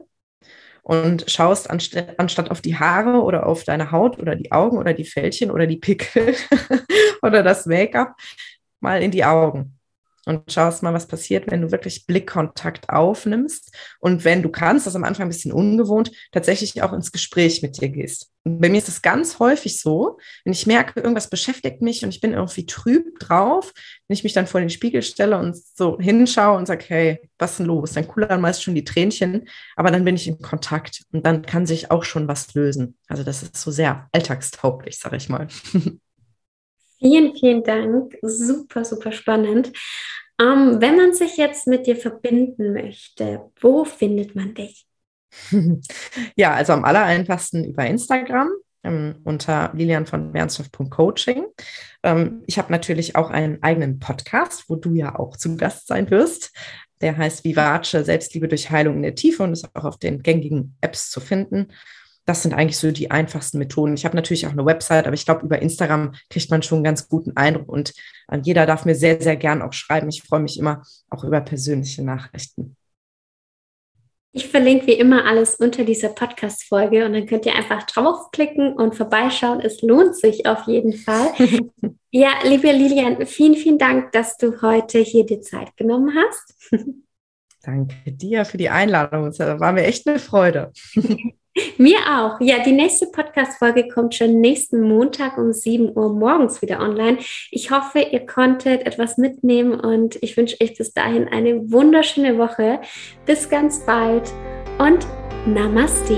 und 0.84 1.30
schaust 1.30 1.70
anstatt 1.70 2.50
auf 2.50 2.62
die 2.62 2.78
Haare 2.78 3.22
oder 3.22 3.46
auf 3.46 3.64
deine 3.64 3.92
Haut 3.92 4.20
oder 4.20 4.36
die 4.36 4.52
Augen 4.52 4.78
oder 4.78 4.94
die 4.94 5.06
Fältchen 5.06 5.52
oder 5.52 5.68
die 5.68 5.78
Pickel 5.78 6.34
oder 7.22 7.44
das 7.44 7.66
Make-up 7.66 8.16
mal 8.80 9.02
in 9.04 9.12
die 9.12 9.26
Augen 9.26 9.77
und 10.28 10.52
schaust 10.52 10.84
mal, 10.84 10.94
was 10.94 11.08
passiert, 11.08 11.50
wenn 11.50 11.62
du 11.62 11.72
wirklich 11.72 12.06
Blickkontakt 12.06 12.90
aufnimmst 12.90 13.74
und 14.00 14.26
wenn 14.26 14.44
du 14.44 14.50
kannst, 14.50 14.86
das 14.86 14.92
ist 14.92 14.98
am 14.98 15.06
Anfang 15.06 15.28
ein 15.28 15.30
bisschen 15.30 15.54
ungewohnt, 15.54 16.12
tatsächlich 16.32 16.82
auch 16.84 16.92
ins 16.92 17.12
Gespräch 17.12 17.62
mit 17.62 17.80
dir 17.80 17.90
gehst. 17.90 18.30
Und 18.44 18.60
bei 18.60 18.70
mir 18.70 18.78
ist 18.78 18.90
es 18.90 19.02
ganz 19.02 19.40
häufig 19.40 19.80
so, 19.80 20.20
wenn 20.44 20.54
ich 20.54 20.68
merke, 20.68 21.00
irgendwas 21.00 21.30
beschäftigt 21.30 21.82
mich 21.82 22.04
und 22.04 22.10
ich 22.10 22.22
bin 22.22 22.34
irgendwie 22.34 22.66
trüb 22.66 23.20
drauf, 23.20 23.74
wenn 24.08 24.16
ich 24.16 24.24
mich 24.24 24.34
dann 24.34 24.48
vor 24.48 24.60
den 24.60 24.70
Spiegel 24.70 25.02
stelle 25.02 25.38
und 25.38 25.56
so 25.58 25.98
hinschaue 26.00 26.58
und 26.58 26.66
sage, 26.66 26.86
hey, 26.88 27.30
was 27.38 27.52
ist 27.52 27.60
denn 27.60 27.68
los? 27.68 27.94
Dann 27.94 28.08
kullern 28.08 28.42
meist 28.42 28.64
schon 28.64 28.76
die 28.76 28.84
Tränchen, 28.84 29.48
aber 29.76 29.92
dann 29.92 30.04
bin 30.04 30.16
ich 30.16 30.28
in 30.28 30.40
Kontakt 30.40 31.04
und 31.12 31.26
dann 31.26 31.42
kann 31.42 31.66
sich 31.66 31.90
auch 31.90 32.04
schon 32.04 32.28
was 32.28 32.54
lösen. 32.54 32.98
Also 33.08 33.24
das 33.24 33.44
ist 33.44 33.58
so 33.58 33.72
sehr 33.72 34.08
alltagstauglich, 34.12 34.98
sage 34.98 35.18
ich 35.18 35.30
mal. 35.30 35.48
Vielen, 37.00 37.36
vielen 37.36 37.64
Dank. 37.64 38.18
Super, 38.22 38.84
super 38.84 39.12
spannend. 39.12 39.72
Um, 40.40 40.82
wenn 40.82 40.96
man 40.96 41.14
sich 41.14 41.38
jetzt 41.38 41.66
mit 41.66 41.88
dir 41.88 41.96
verbinden 41.96 42.74
möchte, 42.74 43.50
wo 43.60 43.86
findet 43.86 44.36
man 44.36 44.54
dich? 44.54 44.86
Ja, 46.36 46.54
also 46.54 46.74
am 46.74 46.86
aller 46.86 47.04
einfachsten 47.04 47.64
über 47.64 47.86
Instagram 47.86 48.50
ähm, 48.84 49.16
unter 49.24 49.72
lilian 49.74 50.06
von 50.06 50.32
Bernstorff.coaching. 50.32 51.46
Ähm, 52.04 52.44
ich 52.46 52.58
habe 52.58 52.72
natürlich 52.72 53.16
auch 53.16 53.30
einen 53.30 53.62
eigenen 53.64 54.00
Podcast, 54.00 54.66
wo 54.70 54.76
du 54.76 54.94
ja 54.94 55.18
auch 55.18 55.38
zu 55.38 55.58
Gast 55.58 55.88
sein 55.88 56.10
wirst. 56.10 56.56
Der 57.02 57.18
heißt 57.18 57.44
Vivace 57.44 57.92
Selbstliebe 57.92 58.48
durch 58.48 58.72
Heilung 58.72 58.98
in 58.98 59.04
der 59.04 59.16
Tiefe 59.16 59.44
und 59.44 59.54
ist 59.54 59.70
auch 59.76 59.86
auf 59.86 59.98
den 59.98 60.24
gängigen 60.24 60.76
Apps 60.82 61.10
zu 61.12 61.20
finden. 61.20 61.68
Das 62.28 62.44
sind 62.44 62.54
eigentlich 62.54 62.78
so 62.78 62.92
die 62.92 63.10
einfachsten 63.10 63.58
Methoden. 63.58 63.94
Ich 63.94 64.04
habe 64.04 64.18
natürlich 64.18 64.48
auch 64.48 64.52
eine 64.52 64.66
Website, 64.66 65.08
aber 65.08 65.14
ich 65.14 65.24
glaube, 65.24 65.46
über 65.46 65.62
Instagram 65.62 66.14
kriegt 66.30 66.52
man 66.52 66.62
schon 66.62 66.80
einen 66.80 66.84
ganz 66.84 67.08
guten 67.08 67.38
Eindruck 67.38 67.70
und 67.70 67.94
äh, 68.30 68.38
jeder 68.44 68.66
darf 68.66 68.84
mir 68.84 68.96
sehr, 68.96 69.22
sehr 69.22 69.38
gern 69.38 69.62
auch 69.62 69.72
schreiben. 69.72 70.10
Ich 70.10 70.24
freue 70.24 70.42
mich 70.42 70.60
immer 70.60 70.84
auch 71.10 71.24
über 71.24 71.40
persönliche 71.40 72.04
Nachrichten. 72.04 72.76
Ich 74.34 74.50
verlinke 74.50 74.88
wie 74.88 74.94
immer 74.94 75.26
alles 75.26 75.56
unter 75.56 75.86
dieser 75.86 76.10
Podcast-Folge 76.10 77.06
und 77.06 77.14
dann 77.14 77.26
könnt 77.28 77.46
ihr 77.46 77.56
einfach 77.56 77.84
draufklicken 77.84 78.74
und 78.74 78.94
vorbeischauen. 78.94 79.62
Es 79.62 79.82
lohnt 79.82 80.18
sich 80.18 80.46
auf 80.46 80.68
jeden 80.68 80.94
Fall. 80.94 81.30
ja, 82.12 82.32
liebe 82.44 82.74
Lilian, 82.74 83.26
vielen, 83.26 83.56
vielen 83.56 83.78
Dank, 83.78 84.12
dass 84.12 84.36
du 84.36 84.62
heute 84.62 85.00
hier 85.00 85.26
die 85.26 85.40
Zeit 85.40 85.78
genommen 85.78 86.14
hast. 86.14 86.74
Danke 87.64 87.96
dir 88.12 88.44
für 88.44 88.58
die 88.58 88.70
Einladung. 88.70 89.28
Es 89.28 89.40
war 89.40 89.72
mir 89.72 89.86
echt 89.86 90.06
eine 90.08 90.20
Freude. 90.20 90.74
Mir 91.78 91.98
auch. 92.10 92.40
Ja, 92.40 92.60
die 92.64 92.72
nächste 92.72 93.08
Podcast-Folge 93.08 93.88
kommt 93.88 94.16
schon 94.16 94.40
nächsten 94.40 94.82
Montag 94.82 95.38
um 95.38 95.54
7 95.54 95.98
Uhr 95.98 96.14
morgens 96.14 96.62
wieder 96.62 96.80
online. 96.80 97.18
Ich 97.52 97.72
hoffe, 97.72 98.00
ihr 98.00 98.26
konntet 98.26 98.86
etwas 98.86 99.18
mitnehmen 99.18 99.80
und 99.80 100.18
ich 100.22 100.38
wünsche 100.38 100.58
euch 100.62 100.76
bis 100.78 100.94
dahin 100.94 101.28
eine 101.28 101.72
wunderschöne 101.72 102.38
Woche. 102.38 102.80
Bis 103.26 103.50
ganz 103.50 103.86
bald 103.86 104.32
und 104.80 105.06
Namaste. 105.46 106.18